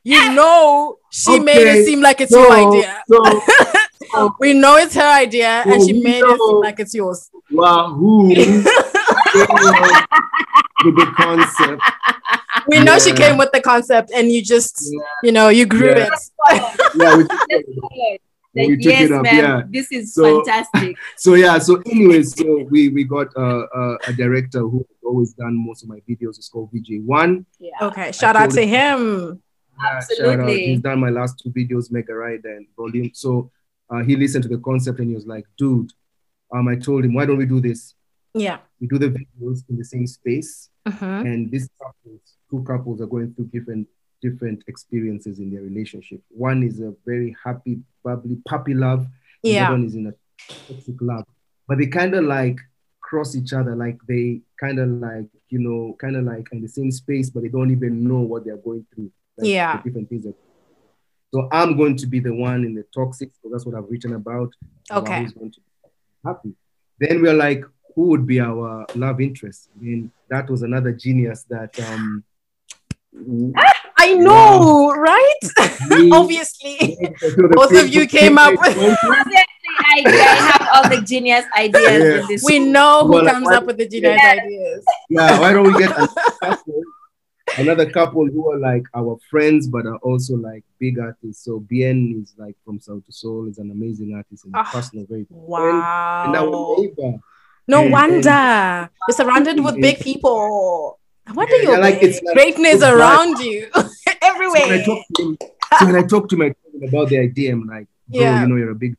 You 0.03 0.33
know, 0.33 0.97
she 1.11 1.39
made 1.39 1.65
it 1.67 1.86
seem 1.86 2.01
like 2.01 2.19
it's 2.21 2.31
So, 2.31 2.41
your 2.41 2.51
idea. 2.51 3.03
so 4.12 4.36
We 4.39 4.53
know 4.53 4.75
it's 4.75 4.95
her 4.95 5.12
idea, 5.25 5.63
and 5.65 5.81
she 5.86 5.93
we 5.93 6.01
made 6.03 6.23
it 6.23 6.39
seem 6.39 6.60
like 6.60 6.79
it's 6.79 6.93
yours. 6.93 7.29
Wahu 7.51 8.34
came 8.36 8.65
up 8.67 9.02
with 9.34 10.96
the 10.96 11.13
concept. 11.15 11.82
We 12.67 12.80
know 12.84 12.98
she 13.00 13.13
came 13.13 13.38
with 13.38 13.52
the 13.52 13.62
concept, 13.62 14.12
and 14.13 14.32
you 14.32 14.41
just, 14.43 14.82
you 15.24 15.32
know, 15.32 15.50
you 15.50 15.65
grew 15.65 15.89
Yeah. 15.89 16.10
it. 16.52 16.69
Yeah, 16.96 17.17
we, 17.17 17.24
That's 17.50 17.63
good. 17.65 18.19
we 18.69 18.78
took 18.78 18.86
yes, 18.86 19.02
it 19.10 19.12
up. 19.12 19.26
Yeah. 19.26 19.62
this 19.69 19.91
is 19.91 20.13
So- 20.13 20.43
fantastic. 20.43 20.96
So 21.17 21.34
yeah. 21.36 21.58
So 21.60 21.82
anyway, 21.86 22.24
so 22.24 22.65
we 22.69 22.89
we 22.89 23.04
got 23.04 23.28
uh, 23.36 23.65
uh, 23.76 23.98
a 24.08 24.13
director 24.13 24.60
who 24.60 24.80
has 24.80 24.98
always 25.04 25.34
done 25.34 25.56
most 25.58 25.84
of 25.84 25.89
my 25.89 26.00
videos. 26.08 26.38
It's 26.38 26.50
called 26.50 26.69
VJ 26.72 27.02
One. 27.06 27.46
Yeah. 27.60 27.72
Okay, 27.82 28.12
shout 28.12 28.36
out 28.36 28.52
to 28.52 28.65
him. 28.65 29.41
Yeah, 29.82 30.00
shout 30.00 30.28
out. 30.28 30.39
Absolutely. 30.39 30.65
He's 30.67 30.82
done 30.82 31.00
my 31.00 31.10
last 31.10 31.41
two 31.43 31.50
videos, 31.50 31.91
Mega 31.91 32.13
Ride 32.13 32.46
and 32.46 32.67
Volume. 32.78 33.10
So 33.13 33.52
uh, 33.89 34.04
he 34.04 34.15
listened 34.15 34.43
to 34.43 34.50
the 34.50 34.60
concept 34.60 35.00
and 35.00 35.10
he 35.10 35.15
was 35.15 35.26
like, 35.26 35.46
dude, 35.58 35.91
um, 36.54 36.67
I 36.67 36.76
told 36.76 37.04
him, 37.06 37.13
why 37.15 37.26
don't 37.26 37.38
we 37.38 37.48
do 37.48 37.60
this? 37.60 37.96
Yeah. 38.34 38.60
We 38.80 38.88
do 38.88 38.98
the 38.98 39.10
videos 39.10 39.63
in 39.69 39.78
the 39.78 39.86
same 39.86 40.08
space. 40.08 40.69
Mhm. 40.88 41.26
And 41.26 41.52
these 41.52 41.69
couples, 41.82 42.22
two 42.50 42.63
couples 42.63 43.02
are 43.02 43.06
going 43.08 43.34
through 43.34 43.46
different 43.48 43.88
different 44.22 44.63
experiences 44.67 45.39
in 45.39 45.52
their 45.52 45.62
relationship. 45.62 46.22
One 46.30 46.63
is 46.63 46.80
a 46.80 46.96
very 47.06 47.36
happy, 47.43 47.82
bubbly, 48.06 48.38
puppy 48.46 48.74
love. 48.74 49.00
and 49.02 49.10
The 49.43 49.50
Yeah. 49.50 49.65
other 49.67 49.74
one 49.76 49.86
is 49.86 49.96
in 49.96 50.08
a 50.08 50.13
toxic 50.48 50.96
love. 51.02 51.26
But 51.67 51.78
they 51.80 51.88
kind 51.88 52.15
of 52.15 52.24
like 52.24 52.58
cross 53.02 53.36
each 53.36 53.52
other, 53.52 53.76
like 53.76 54.00
they 54.08 54.41
kind 54.58 54.80
of 54.80 54.88
like, 54.89 55.28
you 55.50 55.60
know, 55.60 55.93
kind 56.00 56.15
of 56.15 56.24
like 56.24 56.48
in 56.54 56.62
the 56.62 56.69
same 56.69 56.89
space, 56.91 57.30
but 57.30 57.43
they 57.43 57.50
don't 57.50 57.69
even 57.72 58.06
know 58.06 58.22
what 58.22 58.46
they're 58.46 58.56
going 58.56 58.86
through. 58.96 59.12
Like 59.38 59.50
Yeah. 59.50 59.78
the 59.78 59.84
different 59.89 60.10
things. 60.10 60.24
that- 60.24 60.36
So 61.34 61.50
I'm 61.52 61.76
going 61.76 61.98
to 61.98 62.08
be 62.08 62.19
the 62.22 62.34
one 62.34 62.63
in 62.63 62.76
the 62.76 62.84
toxic, 62.96 63.30
because 63.34 63.52
that's 63.52 63.65
what 63.65 63.76
I've 63.76 63.89
written 63.89 64.13
about. 64.13 64.54
Okay. 64.89 65.24
Who's 65.24 65.34
going 65.34 65.52
to 65.52 65.60
be 65.60 65.89
happy. 66.24 66.56
Then 67.00 67.22
we're 67.22 67.34
like, 67.34 67.65
who 67.95 68.08
would 68.08 68.25
be 68.25 68.39
our 68.39 68.86
love 68.95 69.21
interest? 69.21 69.69
I 69.79 69.84
mean, 69.84 70.12
that 70.29 70.49
was 70.49 70.62
another 70.63 70.91
genius 70.91 71.45
that 71.49 71.77
um 71.79 72.23
I 74.06 74.15
know, 74.15 74.91
right? 74.95 75.39
Obviously. 76.12 76.97
Both 77.51 77.73
of 77.75 77.88
you 77.89 78.08
came 78.08 78.38
up 78.38 78.51
with- 78.60 78.75
Obviously, 78.77 79.45
I, 79.79 80.03
I 80.06 80.12
have 80.51 80.67
all 80.73 80.89
the 80.89 81.01
genius 81.06 81.45
ideas 81.58 81.84
Yeah. 82.03 82.21
in 82.21 82.27
this. 82.27 82.43
We 82.43 82.60
know 82.60 83.06
who 83.06 83.13
Well, 83.13 83.25
comes 83.25 83.45
what- 83.45 83.56
up 83.56 83.65
with 83.65 83.77
the 83.77 83.88
genius 83.88 84.19
Yeah. 84.21 84.32
ideas. 84.43 84.86
yeah, 85.10 85.39
why 85.39 85.53
don't 85.53 85.71
we 85.71 85.77
get 85.79 85.91
another 85.95 86.08
couple, 86.41 86.84
another 87.60 87.89
couple 87.91 88.25
who 88.25 88.51
are 88.51 88.58
like 88.58 88.84
our 88.95 89.17
friends, 89.29 89.67
but 89.67 89.86
are 89.86 89.97
also 89.97 90.36
like 90.36 90.63
big 90.79 90.97
artists. 90.99 91.45
So 91.45 91.60
Bien 91.60 92.19
is 92.21 92.34
like 92.38 92.56
from 92.65 92.79
Sauti 92.79 93.13
Sol, 93.13 93.47
is 93.47 93.58
an 93.60 93.69
amazing 93.71 94.15
artist 94.15 94.45
and 94.45 94.56
Ah, 94.56 94.67
personal, 94.73 95.06
very 95.08 95.25
good 95.25 95.38
friend. 95.47 95.77
And 96.27 96.36
our 96.36 96.49
Wow. 96.49 96.75
neighbor. 96.79 97.19
No 97.67 97.84
and- 97.84 97.91
wonder. 97.91 98.89
You're 99.08 99.15
surrounded 99.15 99.63
with 99.63 99.76
big 99.80 99.99
people. 99.99 100.99
I 101.26 101.32
wonder 101.32 101.56
Yeah, 101.58 101.63
your 101.63 101.80
like, 101.80 102.04
it's 102.04 102.21
like- 102.21 102.36
greatness 102.36 102.73
it's 102.76 102.82
like- 102.84 102.93
around 102.93 103.39
you 103.39 103.67
So 103.73 103.82
when 103.82 103.89
I 104.08 104.17
everywhere. 104.21 104.84
talk 104.84 105.04
to 105.15 105.23
him, 105.23 105.38
so 105.80 105.86
when 105.86 105.95
I 105.95 106.04
talk 106.04 106.30
to 106.30 106.36
him, 106.36 106.41
I 106.41 106.49
tell 106.49 106.71
him 106.82 106.88
about 106.89 107.10
the 107.10 107.19
idea. 107.19 107.54
I'm 107.54 107.65
like, 107.65 107.88
bro, 108.10 108.21
Yeah. 108.21 108.41
you 108.41 108.47
know, 108.49 108.56
you're 108.58 108.71
a 108.71 108.76
big, 108.76 108.95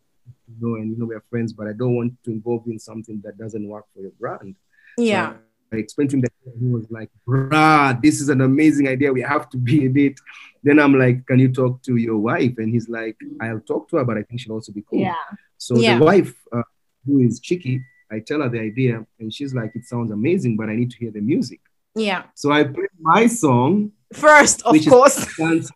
you 0.48 0.54
know, 0.60 0.76
and 0.76 0.90
you 0.90 0.96
know 0.96 1.04
we're 1.06 1.22
friends, 1.28 1.52
but 1.52 1.66
I 1.66 1.72
don't 1.72 1.94
want 1.94 2.14
to 2.24 2.30
involve 2.30 2.62
you 2.66 2.72
in 2.72 2.78
something 2.78 3.20
that 3.24 3.36
doesn't 3.36 3.66
work 3.68 3.84
for 3.94 4.00
your 4.00 4.12
brand. 4.18 4.54
Yeah. 4.96 5.32
So 5.34 5.36
I 5.74 5.76
explained 5.76 6.10
to 6.10 6.16
him 6.16 6.20
that 6.22 6.32
he 6.58 6.66
was 6.68 6.90
like, 6.90 7.10
bruh, 7.28 8.00
this 8.00 8.20
is 8.22 8.28
an 8.30 8.40
amazing 8.40 8.88
idea. 8.88 9.12
We 9.12 9.20
have 9.22 9.50
to 9.50 9.58
be 9.58 9.84
in 9.84 9.96
it. 9.98 10.18
Then 10.62 10.78
I'm 10.78 10.98
like, 10.98 11.26
can 11.26 11.38
you 11.38 11.48
talk 11.52 11.82
to 11.82 11.96
your 11.96 12.16
wife? 12.16 12.54
And 12.58 12.72
he's 12.72 12.88
like, 12.88 13.16
I'll 13.40 13.60
talk 13.60 13.88
to 13.90 13.96
her, 13.98 14.04
but 14.04 14.16
I 14.16 14.22
think 14.22 14.40
she'll 14.40 14.52
also 14.54 14.72
be 14.72 14.82
cool. 14.88 15.00
Yeah. 15.00 15.14
So 15.58 15.76
Yeah. 15.76 15.98
the 15.98 16.04
wife, 16.04 16.34
uh, 16.52 16.62
who 17.06 17.20
is 17.20 17.38
Chiki, 17.40 17.82
I 18.14 18.20
tell 18.20 18.40
her 18.42 18.48
the 18.48 18.60
idea, 18.60 19.04
and 19.18 19.32
she's 19.32 19.52
like, 19.54 19.72
it 19.74 19.84
sounds 19.84 20.10
amazing, 20.10 20.56
but 20.56 20.68
I 20.68 20.76
need 20.76 20.90
to 20.92 20.98
hear 20.98 21.10
the 21.10 21.20
music. 21.20 21.60
Yeah. 21.94 22.24
So 22.34 22.50
I 22.52 22.64
played 22.64 22.88
my 23.00 23.26
song, 23.26 23.92
First, 24.12 24.62
of 24.62 24.72
Which 24.72 24.86
is- 24.86 24.92
course. 24.92 25.36
dance, 25.38 25.70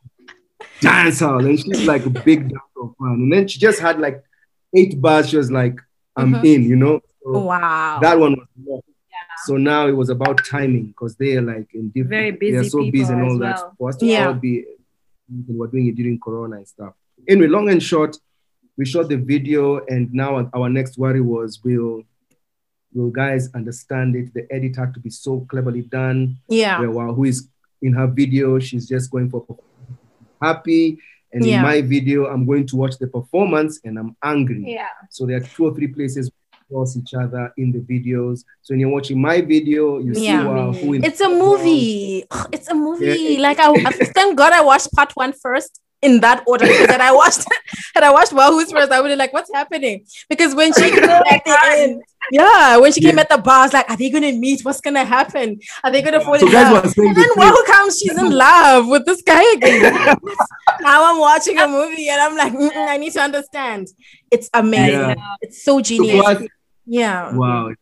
dance 0.81 1.21
hall, 1.21 1.45
and 1.45 1.59
she's 1.59 1.87
like 1.87 2.07
a 2.07 2.11
big 2.11 2.41
dancer 2.49 2.95
fan. 2.99 3.13
And 3.23 3.33
then 3.33 3.49
she 3.49 3.59
just 3.59 3.81
had 3.81 3.99
like 4.01 4.23
eight 4.77 5.01
bars. 5.01 5.29
She 5.31 5.37
was 5.37 5.51
like, 5.51 5.77
I'm 6.17 6.35
Mhm. 6.35 6.45
in, 6.55 6.63
you 6.65 6.77
know. 6.77 7.01
So 7.25 7.41
Wow. 7.41 7.99
that 8.01 8.19
one 8.19 8.33
was 8.37 8.47
more. 8.65 8.83
So 9.47 9.57
now 9.57 9.87
it 9.89 9.93
was 9.93 10.09
about 10.11 10.45
timing 10.45 10.87
because 10.89 11.15
they 11.17 11.37
are 11.37 11.43
like 11.43 11.69
in 11.75 11.89
different, 11.91 12.39
Very 12.41 12.51
they're 12.53 12.65
so 12.65 12.89
busy 12.91 13.13
and 13.13 13.23
all 13.23 13.45
as 13.45 13.61
that. 13.61 13.73
For 13.79 13.89
us 13.89 13.97
to 13.99 14.07
Yeah. 14.07 14.29
all 14.29 14.35
be, 14.35 14.65
we're 15.49 15.67
doing 15.69 15.87
it 15.89 15.95
during 15.95 16.19
Corona 16.19 16.57
and 16.57 16.67
stuff. 16.69 16.95
Anyway, 17.29 17.47
long 17.49 17.69
and 17.71 17.83
short, 17.83 18.17
we 18.77 18.85
shot 18.85 19.09
the 19.09 19.17
video, 19.17 19.85
and 19.87 20.13
now 20.13 20.49
our 20.55 20.69
next 20.69 20.99
worry 20.99 21.21
was 21.21 21.61
will 21.65 22.03
will 22.95 23.11
guys 23.11 23.49
understand 23.55 24.17
it? 24.17 24.33
The 24.35 24.47
edit 24.53 24.77
had 24.77 24.95
to 24.95 25.01
be 25.01 25.11
so 25.11 25.47
cleverly 25.51 25.83
done. 25.83 26.37
yeah. 26.49 26.81
Where 26.81 26.89
Wahu 26.91 27.29
is 27.29 27.49
in 27.83 27.93
her 27.93 28.07
video, 28.07 28.59
she's 28.59 28.89
just 28.89 29.11
going 29.11 29.31
for 29.31 29.45
happy, 30.43 30.99
And 31.31 31.45
Yeah. 31.45 31.57
in 31.57 31.63
my 31.63 31.83
video, 31.83 32.27
I'm 32.27 32.47
going 32.47 32.67
to 32.69 32.77
watch 32.77 32.97
the 32.99 33.07
performance 33.07 33.81
and 33.85 33.99
I'm 33.99 34.17
angry. 34.23 34.73
Yeah. 34.73 34.87
So 35.11 35.27
there 35.27 35.37
are 35.37 35.41
two 35.41 35.67
or 35.67 35.75
three 35.75 35.89
places 35.89 36.31
cross 36.71 36.97
each 36.97 37.13
other 37.15 37.53
in 37.59 37.71
the 37.73 37.81
videos. 37.81 38.45
So 38.63 38.73
when 38.73 38.81
you're 38.81 38.89
watching 38.91 39.21
my 39.21 39.41
video, 39.43 39.99
you 39.99 40.15
see 40.15 40.23
Yeah. 40.25 40.47
wow, 40.47 40.73
who 40.73 40.95
It's 40.95 41.21
a 41.21 41.29
movie. 41.29 42.25
It's 42.53 42.69
a 42.69 42.75
movie. 42.75 43.35
Yeah. 43.35 43.41
Like 43.43 43.59
I, 43.59 43.69
I 43.73 43.91
thank 44.17 44.37
God 44.39 44.53
I 44.55 44.63
watched 44.63 44.93
part 44.95 45.13
one 45.17 45.33
first 45.35 45.81
in 46.01 46.21
that 46.21 46.45
order 46.47 46.65
because 46.67 46.87
then 46.87 47.01
I 47.01 47.11
watched 47.13 47.45
and 47.97 48.05
I 48.05 48.13
watched 48.13 48.33
Wahu's 48.33 48.71
first. 48.71 48.93
I 48.93 49.01
would 49.01 49.09
was 49.11 49.19
like, 49.19 49.33
what's 49.33 49.53
happening? 49.53 50.05
Because 50.29 50.55
when 50.55 50.73
she 50.73 50.91
came 50.91 51.03
at 51.11 51.43
the 51.45 51.59
end, 51.73 52.03
yeah, 52.31 52.77
when 52.77 52.93
she 52.93 53.01
came 53.01 53.17
Yeah. 53.17 53.23
at 53.23 53.29
the 53.31 53.39
bar, 53.39 53.61
I 53.61 53.63
was 53.65 53.73
like, 53.73 53.91
are 53.91 53.97
they 53.97 54.11
gonna 54.11 54.33
meet? 54.33 54.65
What's 54.65 54.81
gonna 54.81 55.05
happen? 55.05 55.59
Are 55.83 55.91
they 55.91 56.03
gonna 56.03 56.21
fall 56.21 56.39
So 56.39 56.47
in 56.47 56.53
love? 56.53 56.85
And 56.85 56.93
the 56.95 57.33
then. 57.37 57.53
Wahu 57.53 57.65
comes, 57.67 57.99
she's 57.99 58.17
in 58.17 58.31
love 58.31 58.89
with 58.89 59.07
this 59.07 59.23
guy 59.23 59.43
again. 59.55 59.83
now 60.81 61.13
I'm 61.13 61.19
watching 61.21 61.59
a 61.59 61.67
movie 61.67 62.09
and 62.09 62.21
I'm 62.21 62.37
like, 62.37 62.53
I 62.77 62.97
need 62.97 63.13
to 63.15 63.21
understand. 63.21 63.89
It's 64.31 64.49
amazing. 64.55 65.01
Yeah. 65.01 65.15
It's 65.41 65.65
so 65.65 65.79
So 65.79 65.81
genius. 65.83 66.27
us, 66.27 66.43
yeah. 66.87 67.35
wow, 67.35 67.73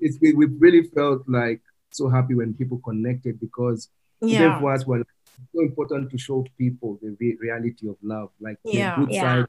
it's 0.00 0.18
we, 0.20 0.34
we 0.34 0.46
really 0.46 0.82
felt 0.94 1.22
like 1.28 1.60
so 1.90 2.08
happy 2.10 2.34
when 2.34 2.52
people 2.54 2.80
connected 2.84 3.40
because 3.40 3.88
Yeah. 4.20 4.60
for 4.60 4.72
us, 4.74 4.86
well, 4.86 5.00
it's 5.00 5.10
so 5.54 5.60
important 5.62 6.10
to 6.10 6.18
show 6.18 6.44
people 6.58 6.98
the 7.02 7.16
re- 7.20 7.36
reality 7.40 7.88
of 7.88 7.96
love, 8.02 8.30
like 8.40 8.58
Yeah. 8.64 8.96
the 8.96 9.04
good 9.06 9.14
Yeah. 9.14 9.22
side, 9.22 9.46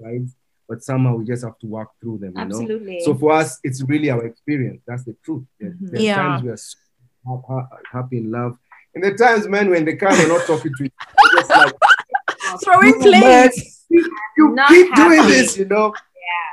sides, 0.00 0.36
but 0.68 0.82
somehow 0.82 1.16
we 1.16 1.24
just 1.24 1.44
have 1.44 1.58
to 1.60 1.66
walk 1.66 1.92
through 2.00 2.18
them, 2.18 2.30
you 2.36 2.44
know. 2.44 2.60
Absolutely. 2.60 3.00
So 3.00 3.14
for 3.14 3.32
us, 3.32 3.58
it's 3.64 3.82
really 3.82 4.10
our 4.10 4.24
experience. 4.26 4.82
That's 4.86 5.04
the 5.04 5.14
truth. 5.24 5.44
There, 5.60 5.70
Mhm. 5.70 5.90
there 5.90 6.00
Yeah. 6.00 6.16
times 6.16 6.42
we 6.42 6.50
are 6.50 6.56
so 6.56 6.78
ha- 7.26 7.40
ha- 7.48 7.68
happy 7.90 8.18
in 8.18 8.30
love, 8.30 8.56
and 8.94 9.02
the 9.04 9.14
times, 9.14 9.46
man, 9.48 9.70
when 9.70 9.84
they 9.84 9.96
come 9.96 10.12
are 10.12 10.28
not 10.28 10.46
talking 10.46 10.72
to 10.78 10.84
you, 10.84 10.90
just 11.36 11.50
like 11.50 11.74
Throwing 12.64 12.94
"Oh, 12.96 13.00
plates. 13.00 13.86
you 13.88 14.48
Not 14.54 14.68
keep 14.68 14.94
doing 14.94 15.22
this, 15.26 15.56
you 15.56 15.64
know. 15.64 15.94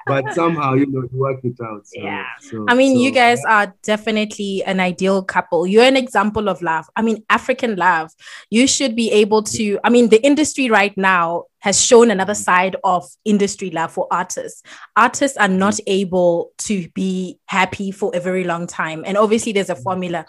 But 0.10 0.34
somehow, 0.34 0.74
you 0.74 0.86
know, 0.88 1.08
you 1.12 1.20
work 1.20 1.40
it 1.44 1.56
out. 1.62 1.88
So, 1.88 2.02
Yeah. 2.02 2.26
so- 2.42 2.66
I 2.68 2.74
mean, 2.76 3.00
you 3.00 3.10
so- 3.10 3.16
guys 3.16 3.40
are 3.48 3.74
definitely 3.84 4.64
an 4.66 4.80
ideal 4.80 5.24
couple. 5.24 5.66
You're 5.66 5.86
an 5.86 5.98
example 5.98 6.50
of 6.50 6.62
love. 6.62 6.86
I 6.96 7.02
mean, 7.02 7.24
African 7.30 7.76
love. 7.76 8.12
You 8.50 8.68
should 8.68 8.96
be 8.96 9.12
able 9.12 9.44
to. 9.44 9.80
I 9.84 9.90
mean, 9.90 10.10
the 10.10 10.24
industry 10.26 10.70
right 10.70 10.96
now 10.98 11.46
has 11.60 11.84
shown 11.84 12.10
another 12.10 12.34
mm-hmm. 12.34 12.44
side 12.44 12.76
of 12.84 13.06
industry 13.26 13.70
love 13.70 13.92
for 13.92 14.08
artists. 14.12 14.64
Artists 14.96 15.38
are 15.38 15.48
not 15.48 15.74
mm-hmm. 15.76 15.92
able 16.02 16.52
to 16.60 16.88
be 16.90 17.38
happy 17.48 17.92
for 17.92 18.12
a 18.16 18.20
very 18.20 18.44
long 18.44 18.68
time. 18.68 19.04
And 19.06 19.18
obviously, 19.18 19.52
there's 19.52 19.70
a 19.70 19.74
mm-hmm. 19.74 19.84
formula. 19.84 20.26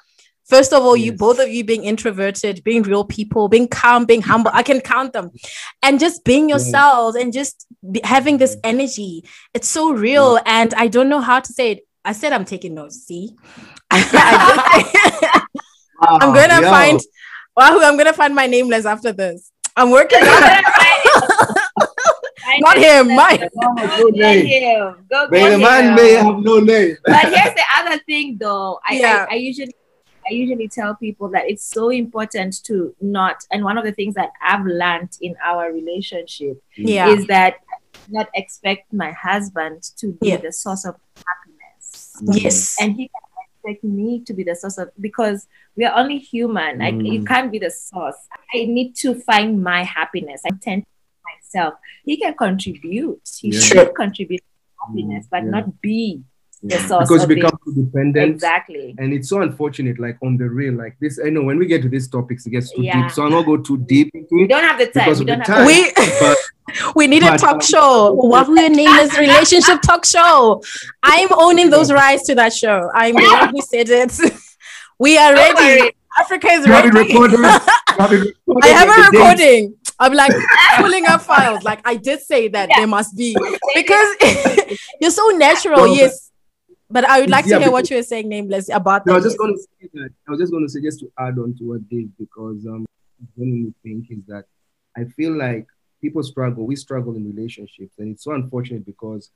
First 0.51 0.73
of 0.73 0.83
all, 0.83 0.97
you 0.97 1.13
both 1.13 1.39
of 1.39 1.49
you 1.49 1.63
being 1.65 1.85
introverted, 1.85 2.63
being 2.65 2.83
real 2.83 3.05
people, 3.05 3.49
being 3.49 3.69
calm, 3.69 4.05
being 4.05 4.21
humble. 4.23 4.51
I 4.53 4.63
can 4.65 4.81
count 4.81 5.13
them, 5.13 5.31
and 5.83 6.01
just 6.01 6.25
being 6.25 6.49
Yeah. 6.49 6.57
yourselves 6.57 7.15
and 7.17 7.33
just 7.33 7.67
be, 7.91 8.01
having 8.03 8.39
this 8.39 8.57
energy. 8.65 9.25
It's 9.55 9.69
so 9.69 9.93
real, 9.93 10.39
and 10.45 10.75
I 10.75 10.89
don't 10.89 11.09
know 11.09 11.21
how 11.21 11.39
to 11.41 11.53
say 11.53 11.71
it. 11.73 11.79
I 12.05 12.13
said 12.13 12.33
I'm 12.33 12.45
taking 12.45 12.75
notes. 12.75 12.97
See, 13.07 13.37
I 13.93 14.85
did- 14.93 15.43
I'm 16.23 16.35
gonna 16.35 16.61
yo. 16.63 16.71
find. 16.71 17.01
Wahu, 17.59 17.85
I'm 17.85 17.97
gonna 17.97 18.13
find 18.13 18.35
my 18.35 18.47
nameless 18.47 18.87
after 18.87 19.13
this. 19.13 19.53
I'm 19.77 19.91
working 19.91 20.19
on 20.23 20.43
it. 20.43 20.65
Not 22.61 22.77
him, 22.79 23.15
mine. 23.15 23.39
Go 23.39 23.75
good 24.11 24.15
get 24.15 24.21
name. 24.43 24.47
him. 24.47 25.07
Go 25.11 25.29
May 25.31 25.41
get 25.41 25.51
the 25.51 25.59
man 25.59 25.85
him. 25.91 25.95
may 25.95 26.13
have 26.15 26.39
no 26.39 26.59
name. 26.59 26.97
but 27.05 27.25
here's 27.33 27.55
the 27.55 27.63
other 27.77 27.99
thing 28.07 28.37
though 28.41 28.81
I, 28.87 28.95
Yeah. 28.95 29.27
I, 29.31 29.35
I 29.35 29.37
usually 29.37 29.75
i 30.29 30.33
usually 30.33 30.69
tell 30.69 30.95
people 30.95 31.29
that 31.29 31.49
it's 31.49 31.65
so 31.65 31.91
important 31.91 32.63
to 32.65 32.95
not 33.01 33.45
and 33.51 33.65
one 33.65 33.79
of 33.79 33.85
the 33.85 33.93
things 33.93 34.15
that 34.15 34.31
i've 34.43 34.65
learned 34.67 35.17
in 35.21 35.35
our 35.45 35.73
relationship 35.73 36.63
mm. 36.79 36.89
Yeah. 36.89 37.09
is 37.09 37.27
that 37.27 37.55
I 37.73 37.77
not 38.09 38.29
expect 38.35 38.93
my 38.93 39.13
husband 39.13 39.83
to 39.99 40.13
be 40.21 40.29
Yeah. 40.31 40.37
the 40.39 40.53
source 40.53 40.85
of 40.85 40.97
happiness 41.17 42.17
mm. 42.23 42.43
Yes. 42.43 42.77
and 42.81 42.95
he 42.97 43.09
can 43.09 43.23
expect 43.73 43.85
me 43.85 44.21
to 44.25 44.33
be 44.35 44.43
the 44.43 44.55
source 44.57 44.79
of 44.79 44.91
because 45.01 45.47
we 45.77 45.85
are 45.85 45.97
only 45.99 46.19
human 46.19 46.79
like 46.79 46.95
you 46.95 47.21
Mm. 47.21 47.27
can't 47.27 47.53
be 47.53 47.59
the 47.59 47.71
source 47.71 48.17
i 48.55 48.65
need 48.65 48.95
to 48.97 49.15
find 49.15 49.63
my 49.63 49.83
happiness 49.85 50.43
i 50.47 50.51
tend 50.63 50.83
to 50.85 50.89
myself 51.31 51.75
he 52.05 52.17
can 52.17 52.35
contribute 52.35 53.21
he 53.41 53.49
Yeah. 53.51 53.61
should 53.61 53.95
contribute 53.95 54.39
to 54.41 54.87
happiness 54.87 55.27
mm. 55.27 55.31
but 55.31 55.43
Yeah. 55.45 55.51
not 55.51 55.81
be 55.81 56.23
the 56.23 56.25
Yeah. 56.63 56.83
Because 56.83 57.25
of 57.25 57.31
you 57.31 57.37
it. 57.37 57.43
become 57.43 57.59
too 57.65 57.73
dependent. 57.75 58.35
exactly 58.35 58.95
And 58.99 59.15
it's 59.15 59.29
so 59.31 59.41
unfortunate, 59.41 59.99
like 59.99 60.19
on 60.23 60.37
the 60.37 60.45
real, 60.49 60.75
like 60.75 60.95
this. 61.01 61.19
I 61.25 61.31
know 61.31 61.43
when 61.43 61.59
we 61.59 61.65
get 61.67 61.81
to 61.83 61.89
these 61.89 62.07
topics, 62.07 62.47
it 62.47 62.51
gets 62.51 62.71
too 62.71 62.83
Yeah. 62.83 63.03
deep. 63.03 63.11
So 63.13 63.23
I'll 63.25 63.31
not 63.31 63.47
go 63.47 63.57
too 63.57 63.79
deep 63.79 64.11
into 64.15 64.35
we 64.35 64.47
don't 64.47 64.63
have 64.65 64.79
the 64.79 64.87
time 64.87 65.05
Because 65.07 65.21
we 65.21 65.25
don't 65.27 65.41
time. 65.45 65.57
have 65.59 65.67
we 65.67 65.91
But 66.21 66.37
we 66.95 67.07
need 67.07 67.23
a 67.23 67.31
But, 67.31 67.41
talk 67.41 67.55
um, 67.55 67.61
show. 67.61 68.15
Wahu 68.15 68.55
name 68.55 68.73
Nameless 68.77 69.19
relationship 69.19 69.81
talk 69.91 70.05
show. 70.05 70.63
I'm 71.03 71.29
owning 71.33 71.71
those 71.71 71.91
rights 71.91 72.25
to 72.27 72.35
that 72.35 72.53
show. 72.53 72.91
I'm 72.95 73.15
the 73.15 73.23
one 73.23 73.49
who 73.55 73.63
said 73.63 73.89
it. 73.89 74.13
We 74.99 75.17
are 75.17 75.33
ready. 75.35 75.55
worry. 75.83 75.93
Africa 76.19 76.49
is 76.49 76.67
you 76.67 76.73
have 76.73 76.85
ready. 76.93 77.09
recorded. 77.09 77.41
Have 77.41 78.11
recorded 78.11 78.35
I 78.63 78.69
have 78.69 78.89
a 78.89 78.93
the 78.93 78.97
dates. 78.97 79.13
recording. 79.13 79.75
I'm 79.99 80.13
like 80.13 80.33
pulling 80.77 81.07
up 81.07 81.23
files. 81.23 81.63
Like 81.65 81.81
I 81.87 81.97
did 81.97 82.21
say 82.21 82.49
that 82.49 82.69
Yeah. 82.69 82.77
there 82.81 82.87
must 82.87 83.17
be 83.17 83.35
because 83.75 84.17
you're 85.01 85.11
so 85.11 85.29
natural. 85.31 85.87
Yes. 85.87 86.30
But 86.91 87.05
I 87.05 87.21
would 87.21 87.31
like 87.31 87.47
Yeah, 87.47 87.59
to 87.59 87.65
hear 87.65 87.71
what 87.73 87.89
you 87.89 87.97
were 87.97 88.03
saying, 88.03 88.29
Nameless, 88.29 88.69
about 88.69 89.07
No, 89.07 89.13
I 89.13 89.17
was 89.17 89.25
just 89.25 89.39
going 89.39 89.55
to 89.55 89.61
say 89.61 89.89
that. 89.95 90.11
I 90.27 90.31
was 90.33 90.41
just 90.41 90.53
going 90.53 90.65
to 90.67 90.69
say 90.69 90.81
just 90.81 91.01
to 91.01 91.13
add 91.19 91.39
on 91.39 91.55
to 91.59 91.65
what 91.65 91.89
Dave 91.89 92.11
because 92.19 92.67
um, 92.67 92.85
one 93.37 93.49
you 93.49 93.75
think 93.83 94.11
is 94.11 94.25
that 94.27 94.45
I 94.97 95.05
feel 95.05 95.37
like 95.37 95.67
people 96.01 96.23
struggle. 96.23 96.67
We 96.67 96.75
struggle 96.77 97.15
in 97.15 97.25
relationships, 97.25 97.95
and 97.99 98.13
it's 98.13 98.25
so 98.25 98.33
unfortunate 98.33 98.85
because 98.85 99.31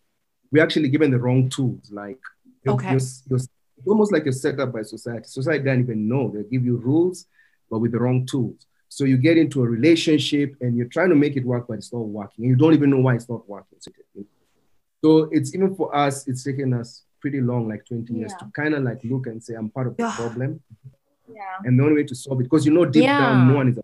we're 0.50 0.64
actually 0.64 0.88
given 0.88 1.10
the 1.12 1.18
wrong 1.18 1.48
tools. 1.48 1.90
Like 1.92 2.18
Okay. 2.66 2.90
you're, 2.90 3.00
you're 3.28 3.36
it's 3.38 3.86
almost 3.86 4.12
like 4.12 4.24
you're 4.24 4.32
set 4.32 4.58
up 4.58 4.72
by 4.72 4.82
society. 4.82 5.26
Society 5.26 5.64
doesn't 5.64 5.80
even 5.80 6.08
know. 6.08 6.32
They 6.34 6.42
give 6.44 6.64
you 6.64 6.76
rules, 6.76 7.26
but 7.70 7.78
with 7.78 7.92
the 7.92 7.98
wrong 7.98 8.26
tools. 8.26 8.66
So 8.88 9.04
you 9.04 9.16
get 9.16 9.36
into 9.38 9.62
a 9.62 9.68
relationship 9.68 10.54
and 10.60 10.76
you're 10.76 10.86
trying 10.88 11.08
to 11.10 11.16
make 11.16 11.36
it 11.36 11.44
work, 11.44 11.66
but 11.68 11.74
it's 11.74 11.92
not 11.92 12.00
working, 12.06 12.44
and 12.44 12.50
you 12.50 12.56
don't 12.56 12.74
even 12.74 12.90
know 12.90 12.98
why 12.98 13.14
it's 13.14 13.28
not 13.28 13.48
working. 13.48 13.78
So 15.04 15.28
it's 15.30 15.54
even 15.54 15.74
for 15.76 15.94
us, 15.94 16.26
it's 16.26 16.42
taken 16.42 16.72
us 16.74 17.02
pretty 17.24 17.40
long, 17.50 17.62
like 17.72 17.82
20 17.86 18.12
years, 18.18 18.32
Yeah. 18.32 18.40
to 18.46 18.52
kind 18.60 18.72
of 18.76 18.82
like 18.88 19.00
look 19.12 19.24
and 19.30 19.42
say, 19.46 19.54
I'm 19.60 19.70
part 19.76 19.86
of 19.90 19.96
the 19.96 20.08
problem. 20.20 20.50
yeah 21.40 21.64
And 21.64 21.72
the 21.78 21.82
only 21.86 21.96
way 22.00 22.04
to 22.12 22.14
solve 22.22 22.38
it, 22.40 22.44
because 22.48 22.64
you 22.66 22.72
know 22.76 22.84
deep 22.96 23.04
down, 23.04 23.48
no 23.48 23.54
one 23.60 23.68
is 23.72 23.78
a 23.78 23.82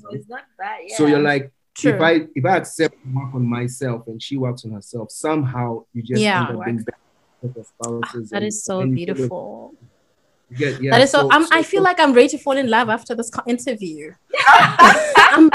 so 0.00 0.06
it's 0.16 0.28
not 0.34 0.44
bad 0.58 0.78
yeah. 0.86 0.96
So 0.98 1.02
you're 1.10 1.26
like, 1.32 1.44
True. 1.78 1.92
if 1.94 2.00
I 2.10 2.12
if 2.40 2.44
I 2.50 2.54
accept 2.62 2.94
work 3.18 3.30
on 3.38 3.44
myself 3.58 4.00
and 4.10 4.18
she 4.26 4.34
works 4.46 4.60
on 4.66 4.70
herself, 4.78 5.06
somehow 5.26 5.66
you 5.94 6.00
just 6.10 6.20
Yeah. 6.26 6.40
end 6.48 6.58
up 6.58 6.64
being 6.66 6.82
better 6.88 6.98
for 7.40 7.50
ah, 7.58 7.64
spouses. 7.72 8.30
that 8.30 8.36
and- 8.42 8.46
is 8.50 8.56
so 8.68 8.74
and 8.80 8.90
you 8.98 9.06
get- 9.06 9.16
beautiful. 9.16 9.74
you 10.50 10.56
get- 10.62 10.76
yeah, 10.84 10.90
that 10.92 11.02
is 11.06 11.10
so, 11.16 11.20
I'm, 11.34 11.44
I 11.58 11.62
so- 11.62 11.68
feel 11.72 11.82
like 11.88 11.98
I'm 12.04 12.12
ready 12.18 12.28
to 12.36 12.38
fall 12.46 12.56
in 12.64 12.68
love 12.76 12.88
after 12.96 13.12
this 13.20 13.30
interview. 13.54 14.02
I'm, 15.34 15.46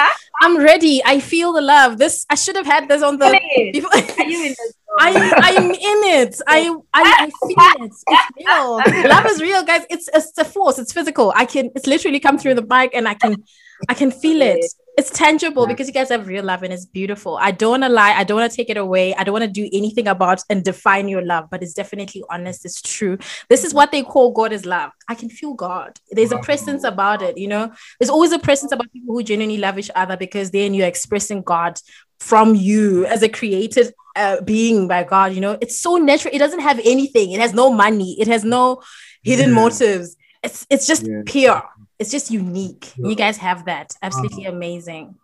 I'm 0.44 0.56
ready. 0.72 0.96
I 1.14 1.16
feel 1.32 1.50
the 1.60 1.62
love. 1.76 1.90
This 2.04 2.26
I 2.34 2.36
should 2.44 2.58
have 2.62 2.66
had 2.76 2.84
this 2.92 3.02
on 3.10 3.14
the. 3.22 3.28
Before, 3.76 3.94
Are 3.94 4.30
you 4.34 4.40
in 4.48 4.54
the 4.60 4.68
I, 5.00 5.34
I'm 5.38 5.72
in 5.72 5.78
it. 6.22 6.42
I, 6.48 6.76
I, 6.94 7.04
I 7.26 7.30
feel 7.48 7.86
it. 7.86 7.94
It's 8.08 8.32
real. 8.38 9.10
Love 9.10 9.26
is 9.28 9.42
real, 9.42 9.64
guys. 9.64 9.86
It's 9.90 10.10
it's 10.14 10.38
a 10.38 10.46
force. 10.46 10.80
It's 10.80 10.94
physical. 10.94 11.34
I 11.36 11.46
can. 11.46 11.72
It's 11.76 11.88
literally 11.88 12.20
come 12.20 12.38
through 12.38 12.56
the 12.56 12.66
mic, 12.66 12.92
and 12.94 13.08
I 13.08 13.14
can, 13.14 13.44
I 13.90 13.94
can 13.94 14.12
feel 14.12 14.42
it. 14.42 14.66
It's 14.98 15.12
tangible 15.12 15.64
Yeah. 15.64 15.68
because 15.68 15.88
you 15.88 15.94
guys 15.94 16.10
have 16.10 16.28
real 16.28 16.44
love, 16.44 16.64
and 16.64 16.74
it's 16.74 16.86
beautiful. 16.86 17.38
I 17.40 17.52
don't 17.52 17.70
want 17.70 17.84
to 17.84 17.90
lie. 17.90 18.14
I 18.14 18.24
don't 18.24 18.40
want 18.40 18.52
to 18.52 18.56
take 18.58 18.70
it 18.72 18.78
away. 18.78 19.14
I 19.14 19.24
don't 19.24 19.34
want 19.34 19.46
to 19.46 19.48
do 19.52 19.70
anything 19.72 20.08
about 20.08 20.42
and 20.50 20.64
define 20.64 21.08
your 21.08 21.22
love, 21.22 21.50
but 21.52 21.62
it's 21.62 21.74
definitely 21.76 22.24
honest. 22.32 22.66
It's 22.66 22.82
true. 22.82 23.18
This 23.48 23.64
is 23.64 23.74
what 23.76 23.92
they 23.92 24.02
call 24.02 24.32
God 24.32 24.52
is 24.52 24.66
love. 24.66 24.90
I 25.08 25.14
can 25.14 25.30
feel 25.30 25.54
God. 25.54 26.00
There's 26.10 26.32
a 26.32 26.40
presence 26.40 26.84
about 26.84 27.22
it. 27.22 27.38
You 27.38 27.48
know, 27.48 27.72
there's 28.00 28.10
always 28.10 28.32
a 28.32 28.40
presence 28.40 28.72
about 28.72 28.92
people 28.92 29.14
who 29.14 29.22
genuinely 29.22 29.60
love 29.60 29.78
each 29.78 29.92
other 29.96 30.18
because 30.18 30.50
then 30.50 30.74
you're 30.74 30.88
expressing 30.88 31.44
God 31.44 31.80
from 32.20 32.56
you 32.56 33.06
as 33.06 33.22
a 33.22 33.30
created 33.30 33.94
uh, 34.16 34.42
being 34.42 34.88
by 34.88 35.04
God. 35.04 35.32
You 35.34 35.42
know, 35.42 35.60
it's 35.62 35.78
so 35.80 35.98
natural. 35.98 36.34
It 36.34 36.40
doesn't 36.40 36.62
have 36.62 36.80
anything. 36.84 37.34
It 37.34 37.40
has 37.40 37.54
no 37.54 37.72
money. 37.72 38.20
It 38.20 38.28
has 38.28 38.44
no 38.44 38.82
hidden 39.22 39.50
Yeah. 39.50 39.56
motives. 39.56 40.16
It's 40.42 40.66
it's 40.72 40.88
just 40.88 41.06
Yeah. 41.06 41.22
pure. 41.28 41.62
It's 42.00 42.12
just 42.12 42.30
unique. 42.32 42.94
Yeah. 42.98 43.10
You 43.10 43.16
guys 43.16 43.38
have 43.38 43.66
that. 43.66 43.96
Absolutely 44.02 44.46
uh-huh. 44.48 44.56
amazing. 44.56 45.16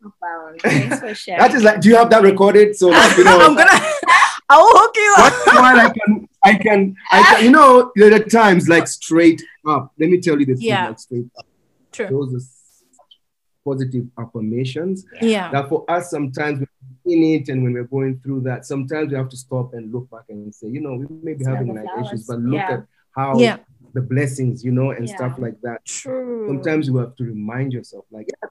profound? 0.00 0.60
Thanks 0.62 1.00
for 1.00 1.14
sharing. 1.14 1.40
That 1.40 1.54
is 1.54 1.62
like, 1.62 1.80
do 1.80 1.88
you 1.88 1.96
have 1.96 2.10
that 2.10 2.22
recorded? 2.22 2.76
So 2.76 2.88
like, 2.88 3.16
you 3.16 3.24
know, 3.24 3.38
I'm 3.46 3.54
gonna. 3.56 3.70
I 4.50 4.58
will 4.58 4.78
hook 4.78 4.94
you 4.96 5.14
up. 5.18 5.32
That's 5.32 5.56
why 5.56 5.86
I 5.86 5.90
can, 5.90 6.28
I 6.44 6.54
can, 6.54 6.96
I 7.10 7.22
can, 7.22 7.44
you 7.44 7.50
know, 7.50 7.90
there 7.96 8.14
are 8.14 8.18
times 8.18 8.68
like 8.68 8.86
straight 8.86 9.42
up. 9.66 9.92
Let 9.98 10.10
me 10.10 10.20
tell 10.20 10.38
you 10.38 10.44
the 10.44 10.52
truth, 10.52 10.62
Yeah. 10.62 10.88
like 10.88 10.98
straight 10.98 11.26
up. 11.38 11.46
True. 11.92 12.08
Those 12.08 12.34
are 12.34 12.46
positive 13.72 14.04
affirmations 14.18 15.06
Yeah. 15.22 15.50
that 15.50 15.68
for 15.70 15.90
us, 15.90 16.10
sometimes 16.10 16.60
we're 16.60 17.12
in 17.14 17.22
it 17.40 17.48
and 17.48 17.62
when 17.62 17.72
we're 17.72 17.84
going 17.84 18.20
through 18.22 18.42
that, 18.42 18.66
sometimes 18.66 19.10
we 19.10 19.16
have 19.16 19.30
to 19.30 19.36
stop 19.36 19.72
and 19.72 19.90
look 19.92 20.10
back 20.10 20.24
and 20.28 20.54
say, 20.54 20.68
you 20.68 20.80
know, 20.82 20.94
we 20.94 21.06
may 21.22 21.32
be 21.34 21.44
Smell 21.44 21.56
having 21.56 21.74
like 21.74 21.84
flowers. 21.84 22.08
issues, 22.08 22.26
but 22.26 22.38
look 22.40 22.54
Yeah. 22.54 22.72
at 22.72 22.86
how 23.16 23.38
Yeah. 23.38 23.56
The 23.94 24.00
blessings, 24.02 24.64
you 24.64 24.72
know, 24.72 24.90
and 24.90 25.08
Yeah. 25.08 25.16
stuff 25.16 25.34
like 25.38 25.58
that. 25.62 25.84
True. 25.84 26.46
Sometimes 26.48 26.86
you 26.88 26.96
have 26.98 27.14
to 27.16 27.24
remind 27.24 27.72
yourself, 27.72 28.04
like, 28.10 28.26
yeah, 28.28 28.48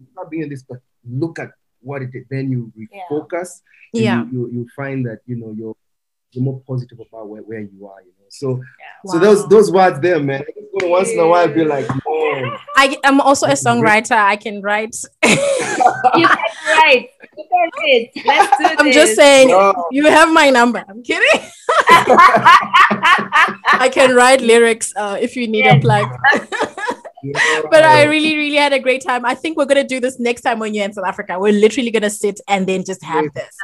it's 0.00 0.14
not 0.16 0.30
being 0.30 0.48
this, 0.48 0.62
but 0.62 0.78
look 1.08 1.38
at 1.38 1.50
what 1.80 2.00
it 2.02 2.10
is, 2.14 2.24
then 2.30 2.50
you 2.50 2.72
refocus. 2.78 3.60
Yeah. 3.92 4.24
You, 4.24 4.30
you, 4.32 4.50
you 4.52 4.68
find 4.74 5.04
that 5.06 5.18
you 5.26 5.36
know 5.36 5.52
you're 5.56 5.76
you're 6.32 6.42
more 6.44 6.60
positive 6.66 6.98
about 6.98 7.28
where, 7.28 7.42
where 7.42 7.60
you 7.60 7.86
are. 7.86 8.00
You 8.02 8.12
know. 8.18 8.26
So 8.30 8.48
Yeah. 8.56 9.12
so 9.12 9.18
those 9.18 9.46
those 9.48 9.70
words 9.70 10.00
there, 10.00 10.18
man. 10.20 10.42
I 10.42 10.44
just 10.58 10.68
go 10.80 10.88
once 10.88 11.10
in 11.10 11.18
a 11.20 11.28
while 11.28 11.46
be 11.48 11.64
like, 11.64 11.86
man. 11.88 12.56
I 12.76 12.96
am 13.04 13.20
also 13.20 13.46
a 13.46 13.50
songwriter. 13.66 14.16
I 14.16 14.36
can 14.36 14.62
write. 14.62 14.96
You 16.16 16.28
can 16.28 16.38
write. 16.68 17.08
You 17.36 17.44
can 17.50 17.70
write. 17.78 18.10
Let's 18.24 18.56
do 18.58 18.64
I'm 18.78 18.86
this. 18.86 18.94
just 18.94 19.14
saying, 19.16 19.48
Wow. 19.50 19.86
you 19.90 20.06
have 20.06 20.32
my 20.32 20.50
number. 20.50 20.84
I'm 20.88 21.02
kidding. 21.02 21.40
I 23.66 23.90
can 23.92 24.14
write 24.14 24.40
lyrics 24.40 24.92
uh, 24.96 25.18
if 25.20 25.36
you 25.36 25.46
need 25.48 25.66
a 25.66 25.80
plug. 25.80 26.08
But 27.70 27.84
I 27.84 28.02
really, 28.04 28.36
really 28.36 28.56
had 28.56 28.74
a 28.74 28.78
great 28.78 29.02
time. 29.02 29.24
I 29.24 29.34
think 29.34 29.56
we're 29.56 29.64
gonna 29.64 29.82
do 29.82 29.98
this 29.98 30.18
next 30.20 30.42
time 30.42 30.58
when 30.58 30.74
you're 30.74 30.84
in 30.84 30.92
South 30.92 31.06
Africa. 31.06 31.38
We're 31.38 31.54
literally 31.58 31.90
gonna 31.90 32.10
sit 32.10 32.38
and 32.48 32.66
then 32.66 32.84
just 32.84 33.02
have 33.02 33.32
this. 33.32 33.56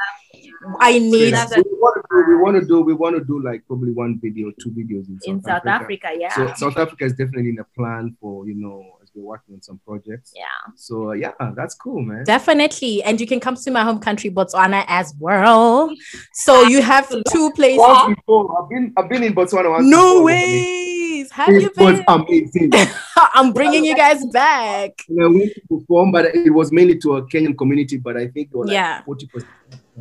I 0.79 0.99
need 0.99 1.29
Yes. 1.31 1.55
We 1.55 1.63
want 1.73 1.95
to 1.97 2.07
do 2.09 2.23
we 2.27 2.35
want 2.37 2.55
to 2.61 2.65
do 2.67 2.81
we 2.81 2.93
want 2.93 3.15
to 3.17 3.23
do 3.23 3.41
like 3.43 3.65
probably 3.67 3.91
one 3.91 4.19
video, 4.19 4.51
two 4.61 4.69
videos 4.71 5.07
in 5.09 5.19
South, 5.19 5.27
in 5.27 5.43
South 5.43 5.65
Africa. 5.65 6.09
Yeah. 6.17 6.33
So 6.33 6.53
South 6.55 6.77
Africa 6.77 7.05
is 7.05 7.13
definitely 7.13 7.49
in 7.49 7.55
the 7.55 7.65
plan 7.77 8.15
for 8.19 8.47
you 8.47 8.55
know 8.55 8.83
as 9.00 9.00
we're 9.13 9.23
working 9.23 9.55
on 9.55 9.61
some 9.61 9.79
projects. 9.85 10.33
yeah. 10.35 10.43
So 10.75 11.09
uh, 11.09 11.13
yeah, 11.13 11.31
that's 11.55 11.75
cool, 11.75 12.01
man. 12.01 12.23
definitely, 12.25 13.03
and 13.03 13.19
you 13.19 13.27
can 13.27 13.39
come 13.39 13.55
to 13.55 13.71
my 13.71 13.83
home 13.83 13.99
country, 13.99 14.29
Botswana, 14.31 14.83
as 14.87 15.13
well. 15.19 15.93
So 16.33 16.63
you 16.63 16.81
have 16.81 17.07
two 17.31 17.51
places. 17.51 17.79
Once 17.79 18.15
before, 18.15 18.61
I've 18.63 18.69
been 18.69 18.93
I've 18.97 19.09
been 19.09 19.23
in 19.23 19.33
Botswana 19.33 19.69
once. 19.69 19.87
No 19.87 20.13
before. 20.13 20.25
ways. 20.25 21.31
Have 21.31 21.49
you 21.49 21.67
It 21.67 21.77
was 21.77 21.97
been? 21.99 22.05
amazing. 22.07 22.71
I'm 23.33 23.53
bringing 23.53 23.85
you 23.85 23.95
guys 23.95 24.25
back. 24.27 24.91
And 25.07 25.23
I 25.23 25.27
went 25.27 25.53
to 25.53 25.61
perform, 25.69 26.11
but 26.11 26.25
it 26.35 26.49
was 26.49 26.71
mainly 26.71 26.97
to 26.99 27.15
a 27.17 27.21
Kenyan 27.27 27.57
community. 27.57 27.97
But 27.97 28.17
I 28.17 28.27
think 28.27 28.49
it 28.53 28.57
was 28.57 28.69
Yeah. 28.71 29.03
forty 29.03 29.27
percent 29.27 29.51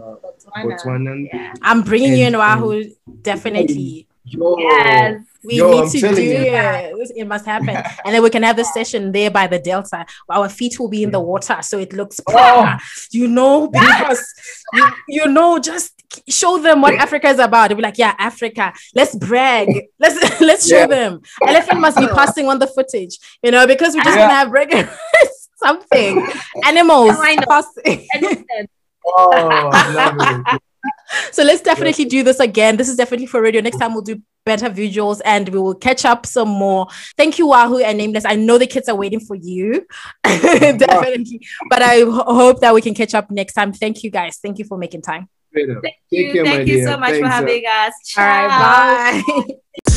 uh, 0.01 0.15
Botswana. 0.23 0.65
Botswanan. 0.65 1.29
Yeah. 1.33 1.53
I'm 1.63 1.83
bringing 1.83 2.15
you 2.17 2.27
in 2.27 2.35
And- 2.35 2.43
Wahu. 2.43 2.91
Definitely. 3.23 4.07
Yo, 4.25 4.57
Yes. 4.59 5.23
We 5.43 5.57
Yo, 5.57 5.71
need 5.71 5.81
I'm 5.85 5.89
to 5.91 6.15
do 6.15 6.23
you. 6.23 6.35
it. 6.39 7.11
It 7.17 7.27
must 7.27 7.47
happen. 7.47 7.71
And 8.05 8.15
then 8.15 8.23
we 8.23 8.31
can 8.31 8.43
have 8.43 8.57
the 8.57 8.65
session 8.65 9.11
there 9.13 9.31
by 9.31 9.47
the 9.47 9.59
Delta. 9.59 10.05
Our 10.29 10.49
feet 10.49 10.79
will 10.79 10.89
be 10.89 11.03
in 11.03 11.11
the 11.11 11.21
water. 11.21 11.59
So 11.63 11.79
it 11.79 11.93
looks, 11.93 12.21
Oh. 12.29 12.77
you 13.11 13.27
know, 13.29 13.69
because 13.73 14.23
you, 14.75 14.87
you 15.09 15.27
know, 15.29 15.59
just 15.59 15.93
show 16.29 16.59
them 16.59 16.83
what 16.83 16.95
Africa 16.95 17.29
is 17.29 17.39
about. 17.39 17.69
They'll 17.69 17.77
be 17.77 17.83
like, 17.83 17.97
yeah, 17.99 18.15
Africa. 18.19 18.73
Let's 18.95 19.15
brag. 19.15 19.69
Let's 19.99 20.41
let's 20.41 20.69
show 20.69 20.79
Yeah. 20.81 20.87
them. 20.87 21.21
Elephant 21.47 21.81
must 21.81 21.97
be 21.99 22.07
passing 22.09 22.47
on 22.49 22.59
the 22.59 22.67
footage, 22.67 23.17
you 23.43 23.51
know, 23.51 23.67
because 23.67 23.95
we're 23.95 24.03
just 24.03 24.17
Yeah. 24.17 24.25
gonna 24.27 24.35
have 24.39 24.51
regular 24.51 24.91
something. 25.57 26.27
Animals 26.65 27.17
Why 27.17 27.35
not? 27.37 27.49
passing. 27.49 28.07
Oh, 29.07 29.71
I 29.73 29.93
love 29.93 30.17
it. 30.55 30.61
So 31.33 31.43
let's 31.43 31.61
definitely 31.63 32.05
do 32.05 32.23
this 32.23 32.41
again. 32.41 32.77
This 32.77 32.89
is 32.89 32.97
definitely 32.97 33.27
for 33.27 33.43
radio. 33.43 33.61
Next 33.61 33.79
time 33.79 33.93
we'll 33.93 34.03
do 34.03 34.23
better 34.45 34.71
visuals 34.71 35.21
and 35.25 35.49
we 35.49 35.59
will 35.59 35.75
catch 35.75 36.05
up 36.05 36.27
some 36.27 36.49
more. 36.49 36.87
Thank 37.17 37.39
you, 37.39 37.47
Wahu 37.47 37.83
and 37.83 37.99
Nameless. 37.99 38.25
I 38.25 38.37
know 38.37 38.59
the 38.59 38.67
kids 38.67 38.89
are 38.89 38.97
waiting 38.97 39.21
for 39.21 39.37
you. 39.37 39.87
definitely. 40.25 41.47
But 41.69 41.83
I 41.83 42.01
hope 42.01 42.61
that 42.61 42.75
we 42.75 42.81
can 42.81 42.95
catch 42.95 43.15
up 43.15 43.31
next 43.31 43.55
time. 43.55 43.73
Thank 43.73 44.03
you 44.03 44.11
guys. 44.11 44.39
Thank 44.39 44.59
you 44.59 44.65
for 44.65 44.79
making 44.79 45.03
time. 45.03 45.29
Straight. 45.51 45.69
Thank 45.83 45.95
you. 46.11 46.33
care, 46.33 46.45
Thank 46.45 46.69
you 46.69 46.77
dear. 46.77 46.87
so 46.87 46.97
much 46.97 47.11
for 47.11 47.29
Thanks, 47.29 47.29
uh, 47.29 47.31
having 47.31 47.65
us. 47.67 47.95
All 48.17 48.25
right. 48.25 49.23
Bye. 49.27 49.91